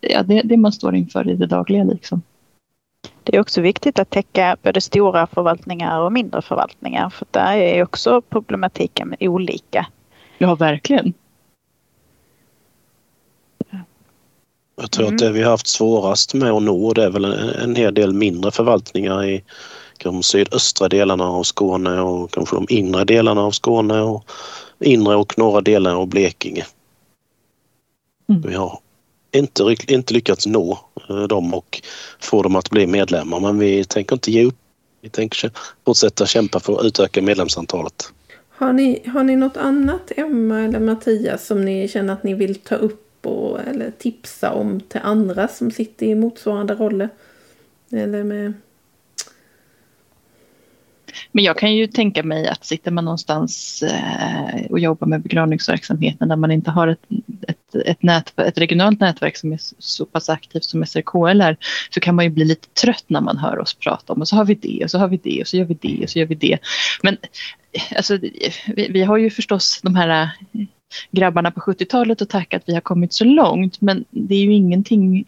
ja, 0.00 0.22
det, 0.22 0.42
det 0.42 0.56
man 0.56 0.72
står 0.72 0.94
inför 0.94 1.30
i 1.30 1.36
det 1.36 1.46
dagliga. 1.46 1.84
Liksom. 1.84 2.22
Det 3.22 3.36
är 3.36 3.40
också 3.40 3.60
viktigt 3.60 3.98
att 3.98 4.10
täcka 4.10 4.56
både 4.62 4.80
stora 4.80 5.26
förvaltningar 5.26 6.00
och 6.00 6.12
mindre 6.12 6.42
förvaltningar 6.42 7.10
för 7.10 7.26
där 7.30 7.56
är 7.56 7.82
också 7.82 8.20
problematiken 8.20 9.14
olika. 9.20 9.86
Ja, 10.38 10.54
verkligen. 10.54 11.14
Jag 14.76 14.90
tror 14.90 15.04
mm. 15.04 15.14
att 15.14 15.20
det 15.20 15.32
vi 15.32 15.42
har 15.42 15.50
haft 15.50 15.66
svårast 15.66 16.34
med 16.34 16.50
att 16.50 16.62
nå 16.62 16.92
det 16.92 17.04
är 17.04 17.10
väl 17.10 17.24
en, 17.24 17.48
en 17.48 17.76
hel 17.76 17.94
del 17.94 18.12
mindre 18.12 18.50
förvaltningar 18.50 19.24
i 19.24 19.44
de 19.98 20.22
sydöstra 20.22 20.88
delarna 20.88 21.24
av 21.24 21.42
Skåne 21.42 22.00
och 22.00 22.30
kanske 22.30 22.56
de 22.56 22.66
inre 22.68 23.04
delarna 23.04 23.40
av 23.40 23.50
Skåne 23.50 24.00
och 24.00 24.24
inre 24.80 25.16
och 25.16 25.38
norra 25.38 25.60
delar 25.60 25.94
av 25.94 26.06
Blekinge. 26.06 26.66
Mm. 28.28 28.42
Vi 28.42 28.54
har 28.54 28.78
inte, 29.32 29.76
inte 29.88 30.14
lyckats 30.14 30.46
nå 30.46 30.78
eh, 31.08 31.22
dem 31.22 31.54
och 31.54 31.82
få 32.20 32.42
dem 32.42 32.56
att 32.56 32.70
bli 32.70 32.86
medlemmar 32.86 33.40
men 33.40 33.58
vi 33.58 33.84
tänker 33.84 34.16
inte 34.16 34.30
ge 34.30 34.44
upp. 34.44 34.56
Vi 35.00 35.08
tänker 35.08 35.50
fortsätta 35.84 36.26
kämpa 36.26 36.60
för 36.60 36.78
att 36.78 36.84
utöka 36.84 37.22
medlemsantalet. 37.22 38.12
Har 38.48 38.72
ni, 38.72 39.02
har 39.06 39.24
ni 39.24 39.36
något 39.36 39.56
annat, 39.56 40.12
Emma 40.16 40.60
eller 40.60 40.80
Mattias, 40.80 41.46
som 41.46 41.64
ni 41.64 41.88
känner 41.88 42.12
att 42.12 42.22
ni 42.22 42.34
vill 42.34 42.54
ta 42.54 42.74
upp 42.74 43.05
och, 43.26 43.60
eller 43.60 43.90
tipsa 43.90 44.52
om 44.52 44.80
till 44.80 45.00
andra 45.04 45.48
som 45.48 45.70
sitter 45.70 46.06
i 46.06 46.14
motsvarande 46.14 46.74
roller? 46.74 47.08
Eller 47.92 48.24
med... 48.24 48.52
Men 51.32 51.44
jag 51.44 51.58
kan 51.58 51.74
ju 51.74 51.86
tänka 51.86 52.22
mig 52.22 52.48
att 52.48 52.64
sitter 52.64 52.90
man 52.90 53.04
någonstans 53.04 53.82
eh, 53.82 54.66
och 54.70 54.78
jobbar 54.78 55.06
med 55.06 55.22
begravningsverksamheten 55.22 56.28
där 56.28 56.36
man 56.36 56.50
inte 56.50 56.70
har 56.70 56.88
ett, 56.88 57.00
ett, 57.48 57.74
ett, 57.74 58.02
nät, 58.02 58.38
ett 58.40 58.58
regionalt 58.58 59.00
nätverk 59.00 59.36
som 59.36 59.52
är 59.52 59.60
så 59.78 60.04
pass 60.04 60.28
aktivt 60.28 60.64
som 60.64 60.86
SRKL 60.86 61.40
är 61.40 61.56
så 61.90 62.00
kan 62.00 62.14
man 62.14 62.24
ju 62.24 62.30
bli 62.30 62.44
lite 62.44 62.68
trött 62.68 63.04
när 63.06 63.20
man 63.20 63.38
hör 63.38 63.58
oss 63.58 63.74
prata 63.74 64.12
om 64.12 64.20
och 64.20 64.28
så 64.28 64.36
har 64.36 64.44
vi 64.44 64.54
det 64.54 64.84
och 64.84 64.90
så 64.90 64.98
har 64.98 65.08
vi 65.08 65.16
det 65.16 65.40
och 65.40 65.48
så 65.48 65.56
gör 65.56 65.64
vi 65.64 65.78
det 65.80 66.04
och 66.04 66.10
så 66.10 66.18
gör 66.18 66.26
vi 66.26 66.34
det. 66.34 66.58
Men 67.02 67.16
alltså, 67.96 68.16
vi, 68.16 68.88
vi 68.90 69.02
har 69.02 69.16
ju 69.16 69.30
förstås 69.30 69.80
de 69.82 69.96
här 69.96 70.30
grabbarna 71.10 71.50
på 71.50 71.60
70-talet 71.60 72.20
och 72.20 72.28
tacka 72.28 72.56
att 72.56 72.68
vi 72.68 72.74
har 72.74 72.80
kommit 72.80 73.12
så 73.12 73.24
långt. 73.24 73.80
Men 73.80 74.04
det 74.10 74.34
är 74.34 74.40
ju 74.40 74.52
ingenting, 74.52 75.24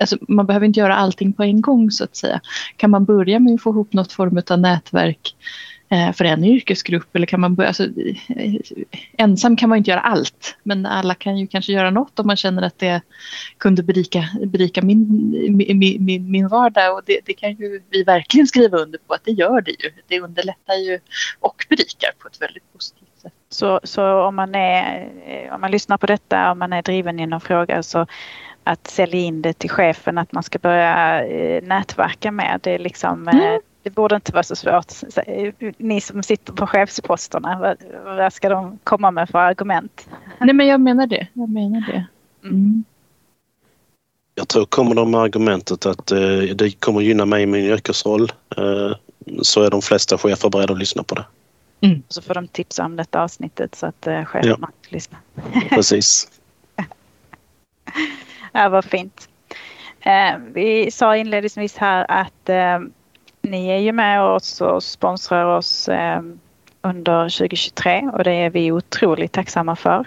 alltså 0.00 0.18
man 0.28 0.46
behöver 0.46 0.66
inte 0.66 0.80
göra 0.80 0.96
allting 0.96 1.32
på 1.32 1.42
en 1.42 1.60
gång 1.60 1.90
så 1.90 2.04
att 2.04 2.16
säga. 2.16 2.40
Kan 2.76 2.90
man 2.90 3.04
börja 3.04 3.38
med 3.38 3.54
att 3.54 3.62
få 3.62 3.70
ihop 3.70 3.92
något 3.92 4.12
form 4.12 4.42
av 4.50 4.58
nätverk 4.58 5.34
eh, 5.88 6.12
för 6.12 6.24
en 6.24 6.44
yrkesgrupp 6.44 7.16
eller 7.16 7.26
kan 7.26 7.40
man 7.40 7.54
börja, 7.54 7.68
alltså, 7.68 7.84
eh, 7.84 8.54
ensam 9.18 9.56
kan 9.56 9.68
man 9.68 9.78
inte 9.78 9.90
göra 9.90 10.00
allt 10.00 10.56
men 10.62 10.86
alla 10.86 11.14
kan 11.14 11.38
ju 11.38 11.46
kanske 11.46 11.72
göra 11.72 11.90
något 11.90 12.18
om 12.18 12.26
man 12.26 12.36
känner 12.36 12.62
att 12.62 12.78
det 12.78 13.00
kunde 13.58 13.82
berika, 13.82 14.28
berika 14.46 14.82
min, 14.82 15.30
min, 15.56 15.78
min, 16.04 16.30
min 16.30 16.48
vardag 16.48 16.94
och 16.94 17.02
det, 17.06 17.20
det 17.24 17.32
kan 17.32 17.50
ju 17.50 17.82
vi 17.90 18.02
verkligen 18.02 18.46
skriva 18.46 18.78
under 18.78 18.98
på 18.98 19.14
att 19.14 19.24
det 19.24 19.32
gör 19.32 19.60
det 19.60 19.70
ju. 19.70 19.90
Det 20.08 20.20
underlättar 20.20 20.74
ju 20.74 20.98
och 21.40 21.66
berikar 21.68 22.10
på 22.18 22.28
ett 22.28 22.42
väldigt 22.42 22.72
positivt 22.72 23.07
så, 23.48 23.80
så 23.82 24.22
om, 24.22 24.36
man 24.36 24.54
är, 24.54 25.10
om 25.52 25.60
man 25.60 25.70
lyssnar 25.70 25.96
på 25.96 26.06
detta, 26.06 26.50
om 26.50 26.58
man 26.58 26.72
är 26.72 26.82
driven 26.82 27.20
i 27.20 27.26
någon 27.26 27.40
fråga 27.40 27.82
så 27.82 28.06
att 28.64 28.86
sälja 28.86 29.20
in 29.20 29.42
det 29.42 29.52
till 29.52 29.70
chefen 29.70 30.18
att 30.18 30.32
man 30.32 30.42
ska 30.42 30.58
börja 30.58 31.26
eh, 31.26 31.62
nätverka 31.62 32.32
med. 32.32 32.60
Det, 32.62 32.70
är 32.70 32.78
liksom, 32.78 33.28
eh, 33.28 33.34
mm. 33.34 33.60
det 33.82 33.90
borde 33.90 34.14
inte 34.14 34.32
vara 34.32 34.42
så 34.42 34.56
svårt. 34.56 34.92
Ni 35.78 36.00
som 36.00 36.22
sitter 36.22 36.52
på 36.52 36.66
chefsposterna, 36.66 37.58
vad, 37.60 37.76
vad 38.04 38.32
ska 38.32 38.48
de 38.48 38.78
komma 38.84 39.10
med 39.10 39.28
för 39.28 39.38
argument? 39.38 40.08
Nej 40.40 40.54
men 40.54 40.66
jag 40.66 40.80
menar 40.80 41.06
det. 41.06 41.26
Jag 41.32 41.50
menar 41.50 41.80
det. 41.80 42.06
Mm. 42.42 42.54
mm. 42.54 42.84
Jag 44.34 44.48
tror 44.48 44.64
kommer 44.64 44.94
de 44.94 45.10
med 45.10 45.20
argumentet 45.20 45.86
att 45.86 46.10
eh, 46.10 46.38
det 46.54 46.80
kommer 46.80 47.00
gynna 47.00 47.26
mig 47.26 47.42
i 47.42 47.46
min 47.46 47.64
yrkesroll 47.64 48.32
eh, 48.56 48.96
så 49.42 49.62
är 49.62 49.70
de 49.70 49.82
flesta 49.82 50.18
chefer 50.18 50.50
beredda 50.50 50.72
att 50.72 50.78
lyssna 50.78 51.02
på 51.02 51.14
det. 51.14 51.24
Mm. 51.80 52.02
Så 52.08 52.22
får 52.22 52.34
de 52.34 52.48
tipsa 52.48 52.84
om 52.84 52.96
detta 52.96 53.22
avsnittet 53.22 53.74
så 53.74 53.86
att 53.86 54.06
eh, 54.06 54.24
cheferna 54.24 54.56
ja. 54.60 54.88
lyssnar. 54.88 55.20
Precis. 55.68 56.30
ja, 58.52 58.68
vad 58.68 58.84
fint. 58.84 59.28
Eh, 60.00 60.38
vi 60.52 60.90
sa 60.90 61.16
inledningsvis 61.16 61.76
här 61.76 62.06
att 62.08 62.48
eh, 62.48 62.78
ni 63.42 63.68
är 63.68 63.78
ju 63.78 63.92
med 63.92 64.22
oss 64.22 64.60
och 64.60 64.82
sponsrar 64.82 65.44
oss 65.44 65.88
eh, 65.88 66.22
under 66.82 67.38
2023 67.38 68.10
och 68.12 68.24
det 68.24 68.32
är 68.32 68.50
vi 68.50 68.72
otroligt 68.72 69.32
tacksamma 69.32 69.76
för. 69.76 70.06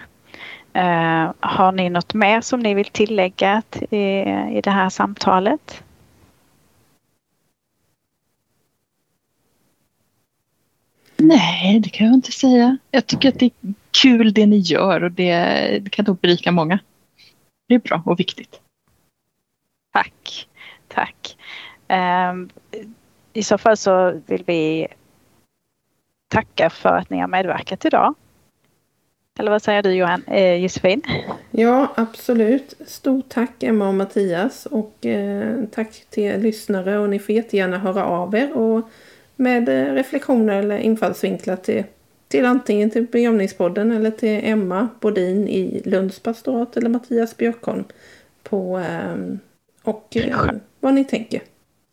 Eh, 0.74 1.32
har 1.40 1.72
ni 1.72 1.90
något 1.90 2.14
mer 2.14 2.42
som 2.42 2.60
ni 2.60 2.74
vill 2.74 2.86
tillägga 2.86 3.62
till, 3.70 3.88
i 4.52 4.62
det 4.64 4.72
här 4.72 4.90
samtalet? 4.90 5.84
Nej, 11.22 11.80
det 11.80 11.90
kan 11.90 12.08
jag 12.08 12.14
inte 12.14 12.32
säga. 12.32 12.78
Jag 12.92 13.08
tycker 13.08 13.30
att 13.30 13.40
det 13.40 13.46
är 13.46 13.74
kul 14.02 14.34
det 14.34 14.46
ni 14.46 14.58
gör 14.58 15.04
och 15.04 15.12
det, 15.12 15.34
det 15.82 15.90
kan 15.90 16.06
nog 16.06 16.18
berika 16.18 16.52
många. 16.52 16.80
Det 17.68 17.76
är 17.76 17.80
bra 17.80 18.04
och 18.06 18.20
viktigt. 18.20 18.60
Tack, 19.94 20.48
tack. 20.88 21.38
Um, 22.32 22.50
I 23.34 23.44
så 23.44 23.58
fall 23.58 23.78
så 23.78 24.22
vill 24.26 24.44
vi 24.48 24.88
tacka 26.28 26.70
för 26.70 26.98
att 26.98 27.10
ni 27.10 27.18
har 27.18 27.28
medverkat 27.28 27.86
idag. 27.86 28.16
Eller 29.40 29.52
vad 29.52 29.62
säger 29.62 29.84
du 29.84 29.94
Johan, 29.94 30.24
eh, 30.28 30.56
Josefin? 30.56 31.02
Ja, 31.52 31.94
absolut. 31.96 32.74
Stort 32.86 33.30
tack 33.30 33.64
Emma 33.64 33.88
och 33.88 33.94
Mattias 33.94 34.66
och 34.66 35.06
eh, 35.06 35.66
tack 35.72 36.06
till 36.10 36.24
er 36.24 36.38
lyssnare 36.38 37.00
och 37.00 37.10
ni 37.10 37.20
får 37.20 37.36
jättegärna 37.36 37.78
höra 37.78 38.06
av 38.06 38.36
er 38.36 38.58
och 38.58 38.90
med 39.36 39.70
eh, 39.70 39.94
reflektioner 39.94 40.60
eller 40.60 40.78
infallsvinklar 40.78 41.56
till, 41.56 41.84
till 42.28 42.46
antingen 42.46 42.92
till 42.92 43.08
begravningspodden 43.08 43.92
eller 43.92 44.12
till 44.12 44.40
Emma 44.44 44.88
Bodin 45.00 45.48
i 45.48 45.82
Lunds 45.86 46.20
pastorat 46.20 46.78
eller 46.78 46.90
Mattias 46.90 47.38
Björkholm 47.38 47.84
på 48.44 48.80
eh, 48.80 49.16
och 49.84 50.18
eh, 50.18 50.52
vad 50.80 50.94
ni 50.94 51.06
tänker 51.06 51.42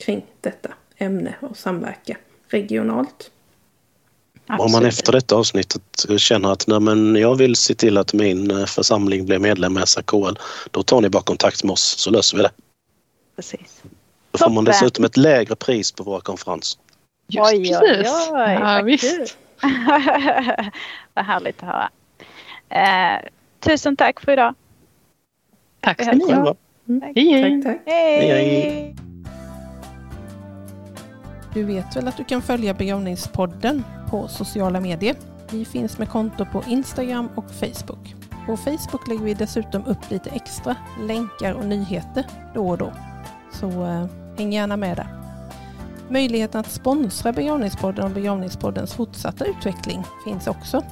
kring 0.05 0.27
detta 0.41 0.71
ämne 0.97 1.35
och 1.41 1.57
samverka 1.57 2.17
regionalt. 2.49 3.31
Absolut. 4.47 4.67
Om 4.67 4.73
man 4.73 4.89
efter 4.89 5.13
detta 5.13 5.35
avsnittet 5.35 6.07
känner 6.17 6.53
att 6.53 6.67
nej, 6.67 6.81
men 6.81 7.17
jag 7.17 7.35
vill 7.35 7.57
se 7.57 7.75
till 7.75 7.99
att 7.99 8.13
min 8.13 8.51
eh, 8.51 8.67
församling 8.67 9.27
blir 9.27 9.39
medlem 9.39 9.79
i 9.79 9.81
SRKL, 9.87 10.39
då 10.71 10.83
tar 10.83 11.01
ni 11.01 11.09
bara 11.09 11.23
kontakt 11.23 11.65
med 11.65 11.73
oss 11.73 11.95
så 11.99 12.11
löser 12.11 12.37
vi 12.37 12.43
det. 12.43 12.51
Precis. 13.37 13.83
Då 14.31 14.39
får 14.39 14.51
man 14.51 14.65
dessutom 14.65 15.05
ett 15.05 15.17
lägre 15.17 15.57
pris 15.57 15.93
på 15.93 16.03
våra 16.03 16.21
konferenser. 16.21 16.81
Just 17.31 17.53
oj, 17.53 17.77
oj, 17.77 17.79
oj. 17.83 18.53
Ja, 18.61 18.83
visst. 18.85 19.39
Vad 21.15 21.25
härligt 21.25 21.63
att 21.63 21.69
höra. 21.69 21.91
Eh, 22.69 23.29
tusen 23.61 23.97
tack 23.97 24.21
för 24.21 24.33
idag. 24.33 24.55
Tack 25.81 26.03
ska 26.03 26.13
ni 26.13 26.33
ha. 26.33 26.55
Hej, 27.15 27.63
tack, 27.63 27.75
tack. 27.75 27.83
hej. 27.87 28.29
hej. 28.29 28.97
Du 31.55 31.65
vet 31.65 31.97
väl 31.97 32.09
att 32.09 32.17
du 32.17 32.25
kan 32.25 32.43
följa 32.43 32.75
begravningspodden 32.75 33.85
på 34.11 34.29
sociala 34.29 34.81
medier? 34.81 35.17
Vi 35.51 35.65
finns 35.65 35.99
med 35.99 36.09
konto 36.09 36.45
på 36.45 36.63
Instagram 36.69 37.29
och 37.35 37.51
Facebook. 37.51 38.15
På 38.47 38.57
Facebook 38.57 39.09
lägger 39.09 39.25
vi 39.25 39.35
dessutom 39.35 39.87
upp 39.87 40.11
lite 40.11 40.31
extra 40.31 40.77
länkar 41.03 41.53
och 41.53 41.65
nyheter 41.65 42.25
då 42.55 42.69
och 42.69 42.79
då. 42.79 42.93
Så 43.53 43.67
eh, 43.67 44.07
häng 44.39 44.53
gärna 44.53 44.77
med 44.77 44.97
där. 44.97 45.18
Möjligheten 46.11 46.61
att 46.61 46.71
sponsra 46.71 47.33
Begravningspodden 47.33 48.05
och 48.05 48.11
Begravningspoddens 48.11 48.95
fortsatta 48.95 49.45
utveckling 49.45 50.05
finns 50.25 50.47
också. 50.47 50.83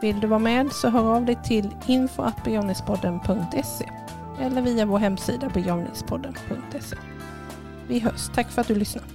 Vill 0.00 0.20
du 0.20 0.26
vara 0.26 0.38
med 0.38 0.72
så 0.72 0.88
hör 0.88 1.16
av 1.16 1.24
dig 1.24 1.38
till 1.44 1.68
info.begravningspodden.se 1.86 3.90
eller 4.40 4.62
via 4.62 4.86
vår 4.86 4.98
hemsida 4.98 5.48
begravningspodden.se. 5.48 6.96
Vi 7.88 7.98
hörs. 7.98 8.28
Tack 8.34 8.50
för 8.50 8.60
att 8.60 8.68
du 8.68 8.74
lyssnade. 8.74 9.06